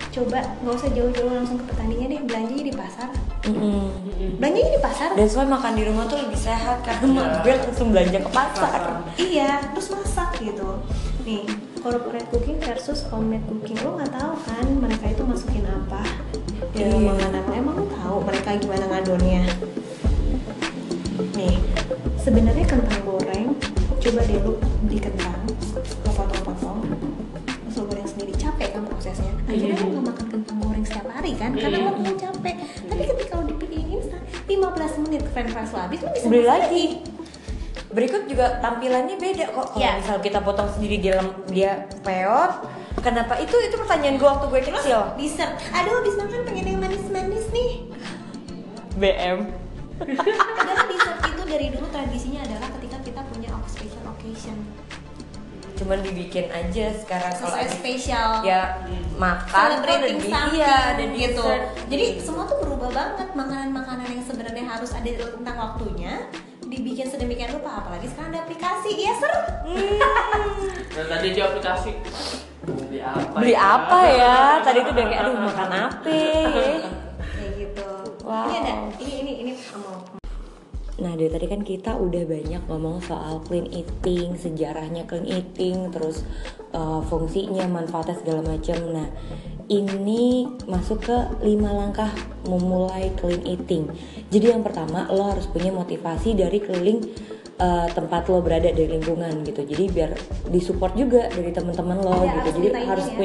[0.08, 3.08] coba nggak usah jauh-jauh langsung ke petaninya deh belanjanya di pasar
[3.44, 3.86] Mm-mm.
[4.34, 7.88] belanjanya di pasar Dan soalnya makan di rumah tuh lebih sehat karena mak gue langsung
[7.94, 8.80] belanja ke pasar.
[9.14, 10.82] iya terus masak gitu
[11.22, 11.46] nih
[11.78, 16.02] corporate cooking versus homemade cooking lo nggak tahu kan mereka itu masukin apa
[16.78, 17.10] di Iya.
[17.10, 19.42] makanan lo emang lo tahu mereka gimana ngadonnya?
[21.34, 21.58] Nih
[22.22, 23.50] sebenarnya kentang goreng
[23.98, 24.52] coba deh lu
[24.86, 25.34] beli kentang
[26.06, 26.78] lo potong-potong
[27.66, 28.30] terus lo goreng sendiri.
[28.38, 29.32] Capek kan prosesnya?
[29.50, 31.50] Akhirnya lo nggak makan kentang goreng setiap hari kan?
[31.58, 32.54] Karena lo mau capek.
[32.86, 36.84] Tapi ketika lo dipilihin instan 15 menit french fries lo habis lo bisa Beli lagi.
[37.88, 39.66] Berikut juga tampilannya beda kok.
[39.66, 39.96] Kalau Iya.
[39.98, 42.52] misal kita potong sendiri dia lem- dia peot,
[42.98, 45.00] kenapa itu itu pertanyaan gue waktu gue kecil.
[45.14, 47.70] dessert aduh habis makan pengen yang manis-manis nih
[48.94, 49.38] BM.
[49.98, 54.58] Padahal dessert itu dari dulu tradisinya adalah ketika kita punya special occasion
[55.74, 58.62] Cuman dibikin aja sekarang kalau sesuai ada- spesial ya
[59.14, 61.38] makan celebrating something iya dan gitu.
[61.38, 61.62] dessert.
[61.86, 66.26] Jadi semua tuh berubah banget makanan-makanan yang sebenarnya harus ada tentang waktunya
[66.78, 69.34] dibikin sedemikian rupa apalagi sekarang ada aplikasi ya ser
[70.94, 71.90] Dan tadi di aplikasi
[72.62, 73.34] beli apa?
[73.34, 76.18] beli apa ya tadi tuh udah kayak aduh makan apa
[77.34, 77.88] kayak gitu
[78.22, 78.44] Wow.
[78.44, 80.04] ini ada ini ini ini mau
[80.98, 86.26] Nah dari tadi kan kita udah banyak ngomong soal clean eating, sejarahnya clean eating, terus
[86.74, 88.74] uh, fungsinya, manfaatnya segala macam.
[88.90, 89.06] Nah
[89.68, 92.08] ini masuk ke lima langkah
[92.48, 93.84] memulai clean eating.
[94.32, 97.04] Jadi yang pertama lo harus punya motivasi dari keliling
[97.60, 99.62] uh, tempat lo berada dari lingkungan gitu.
[99.68, 100.10] Jadi biar
[100.48, 102.28] disupport juga dari teman-teman lo Ada gitu.
[102.32, 103.16] harus Jadi minta izin harus ya?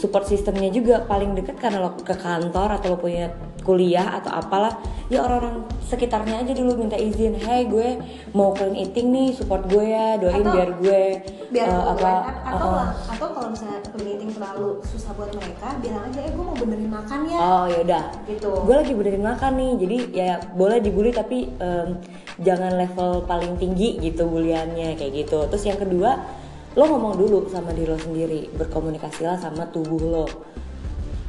[0.00, 3.28] Support sistemnya juga paling dekat karena lo ke kantor atau lo punya
[3.60, 4.80] kuliah atau apalah
[5.12, 8.00] ya orang-orang sekitarnya aja dulu minta izin hey gue
[8.32, 11.02] mau clean eating nih support gue ya doain Atau biar gue
[11.52, 12.88] biar uh, apa, apa atau uh-uh.
[13.12, 17.18] atau kalau misalnya meeting terlalu susah buat mereka bilang aja eh gue mau benerin makan
[17.28, 17.38] ya.
[17.38, 18.50] Oh yaudah gitu.
[18.64, 21.88] Gue lagi benerin makan nih jadi ya boleh dibully tapi em,
[22.40, 25.46] jangan level paling tinggi gitu buliannya kayak gitu.
[25.52, 26.10] Terus yang kedua
[26.78, 30.26] lo ngomong dulu sama diri lo sendiri berkomunikasilah sama tubuh lo.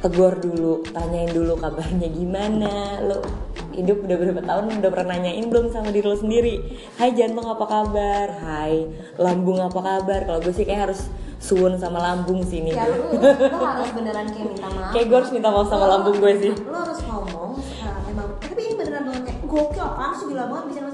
[0.02, 3.22] Tegur dulu tanyain dulu kabarnya gimana lo
[3.70, 6.54] hidup udah berapa tahun udah pernah nanyain belum sama diri lo sendiri?
[6.98, 8.26] Hai jantung apa kabar?
[8.42, 8.86] Hai
[9.18, 10.26] lambung apa kabar?
[10.26, 11.06] Kalau gue sih kayak harus
[11.42, 14.94] suwun sama lambung sini ya lu, lu harus beneran kayak minta maaf.
[14.94, 16.52] Kayak gue harus minta maaf sama Lu- lambung gue sih.
[16.54, 18.28] lu harus ngomong uh, emang.
[18.38, 20.90] Tapi ini beneran banget kayak gokil apaan sih gila banget bisa no,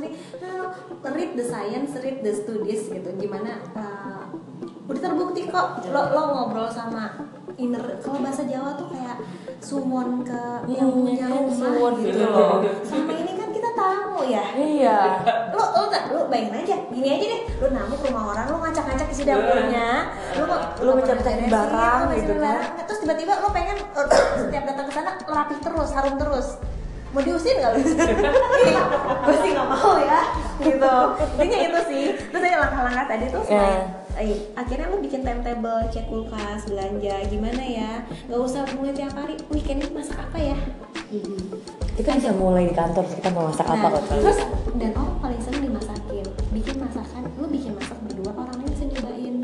[1.12, 3.08] read the science read the studies gitu.
[3.20, 4.17] Gimana uh,
[4.88, 7.12] udah terbukti kok lo, lo ngobrol sama
[7.54, 9.20] inner kalau bahasa Jawa tuh kayak
[9.58, 12.24] suwon ke yang Hmm, punya kan, rumah gitu gitu.
[12.24, 12.62] loh.
[12.80, 14.44] Sama ini kan kita tamu ya.
[14.54, 14.98] Iya.
[15.50, 17.40] Lu lu tak lu bayangin aja gini aja deh.
[17.58, 19.88] Lu namu ke rumah orang lu ngacak-ngacak isi dapurnya.
[20.38, 20.44] Lu
[20.78, 22.58] Lu mencari-cari barang gitu kan.
[22.86, 24.06] terus tiba-tiba lu pengen uh,
[24.40, 26.48] setiap datang ke sana rapi terus harum terus.
[27.10, 27.80] Mau diusir nggak lu?
[29.26, 30.20] gue sih nggak mau ya
[30.62, 30.94] gitu.
[31.34, 32.04] Intinya itu sih.
[32.30, 33.82] Terus ada langkah-langkah tadi tuh selain
[34.18, 37.92] eh, akhirnya lu bikin timetable cek kulkas belanja gimana ya?
[38.26, 40.58] Nggak usah mulai tiap hari weekend ini masak apa ya?
[41.94, 44.38] Kita bisa mulai di kantor kita mau masak apa Nah, kok kalau terus
[44.76, 49.34] dan orang paling sering dimasakin bikin masakan lu bikin masak berdua orang lain bisa nyobain.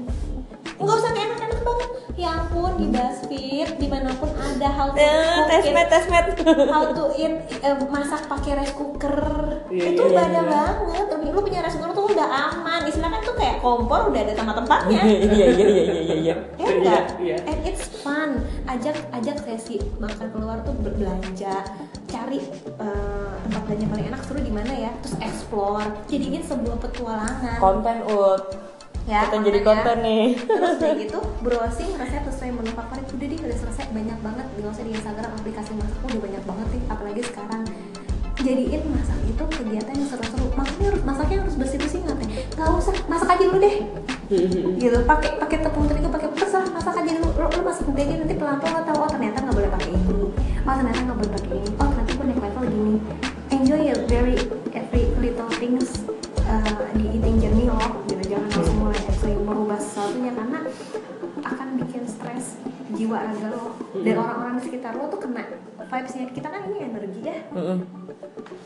[0.75, 1.91] Nggak usah enak-enak banget.
[2.15, 5.87] Ya ampun di BuzzFeed di mana pun ada how to Eh, cook tes it, met
[5.91, 6.27] tes met.
[6.75, 9.19] How to eat eh, masak pakai rice cooker.
[9.67, 10.43] Iya, itu udah ada iya.
[10.47, 11.07] banget.
[11.11, 12.81] Tapi lu punya rice cooker tuh udah aman.
[12.87, 15.01] Istilahnya kan tuh kayak kompor udah ada tempat-tempatnya
[15.37, 16.71] iya iya iya iya iya iya Ya?
[16.81, 17.37] Iya, iya.
[17.45, 18.41] And it's fun.
[18.65, 21.61] Ajak ajak sesi makan keluar tuh berbelanja,
[22.09, 22.41] cari
[22.81, 25.89] eh, tempat belanja paling enak seru di mana ya, terus explore.
[26.09, 27.59] Jadiin sebuah petualangan.
[27.61, 28.43] konten ut
[29.05, 30.07] ya, kita jadi konten ya.
[30.09, 33.07] nih Terus kayak gitu, browsing resep sesuai menu favorit.
[33.13, 34.47] Udah deh, udah selesai banyak banget.
[34.57, 37.63] Di usah di Instagram aplikasi masak udah banyak banget nih, apalagi sekarang
[38.45, 42.14] jadiin masak itu kegiatan yang seru-seru makanya harus masaknya harus bersih-bersih ngapain
[42.55, 43.77] nggak usah masak aja dulu deh.
[44.83, 47.29] Gitu pakai pakai tepung terigu pakai terserah masak aja dulu.
[47.37, 49.91] Lo, lo masak nanti aja nanti pelan pelan lo tahu oh ternyata nggak boleh pakai
[49.93, 50.15] ini
[50.65, 51.69] oh ternyata nggak boleh pakai ini.
[51.77, 52.95] Oh ternyata gue naik level gini.
[53.53, 54.37] Enjoy ya very
[54.73, 56.03] every little things
[56.49, 57.79] uh, di eating journey lo.
[58.09, 59.01] Gitu jangan langsung mulai
[59.45, 60.59] merubah sesuatunya karena
[62.95, 63.63] jiwa raga lo
[64.01, 65.43] dan orang-orang di sekitar lo tuh kena
[65.85, 66.25] vibesnya.
[66.31, 67.37] Kita kan ini energi ya.
[67.51, 67.79] Mm-mm.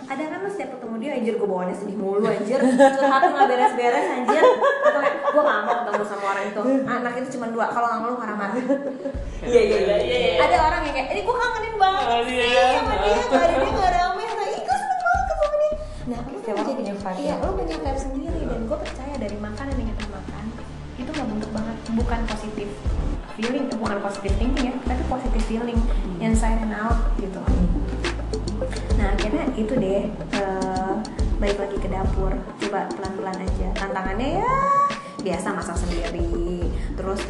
[0.08, 1.10] ada kan lo setiap ketemu dia?
[1.16, 2.60] Anjir gue bawaannya sedih mulu anjir.
[2.60, 4.42] Curhat nggak beres-beres anjir.
[4.84, 6.60] Atau kayak gue gak mau ketemu sama orang itu.
[6.84, 7.66] Anak itu cuma dua.
[7.68, 8.56] Kalau nggak mau lu marah-marah.
[9.38, 12.66] Iya iya iya iya ada orang yang kayak ini gue kangenin banget Oh, sih iya.
[12.74, 13.16] sama dia.
[13.28, 15.74] Gak ada dia gak rame ih gue seneng banget ketemu dia.
[16.08, 16.82] Nah Setiap kan jadi
[17.22, 17.44] iya ya.
[17.44, 18.40] lu punya vibe sendiri.
[18.48, 20.44] Dan gue percaya dari makanan yang kita makan
[20.98, 21.76] itu nggak bentuk banget.
[21.94, 22.68] Bukan positif
[23.38, 25.78] feeling bukan positif thinking ya tapi positif feeling
[26.18, 27.38] inside and out gitu.
[28.98, 30.94] Nah akhirnya itu deh eh,
[31.38, 32.34] balik lagi ke dapur.
[32.58, 33.66] Coba pelan-pelan aja.
[33.78, 34.54] Tantangannya ya
[35.22, 36.66] biasa masak sendiri.
[36.98, 37.20] Terus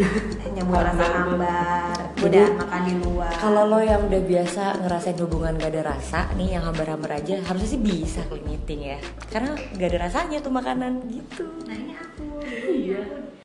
[0.57, 1.93] nyambung rasa hambar.
[2.25, 3.33] Udah makan di luar.
[3.39, 7.69] kalau lo yang udah biasa ngerasain hubungan gak ada rasa nih yang hambar-hambar aja harusnya
[7.77, 8.99] sih bisa clean eating ya.
[9.29, 11.45] Karena gak ada rasanya tuh makanan gitu.
[11.69, 12.25] Nah ini aku.
[12.65, 13.29] Iya.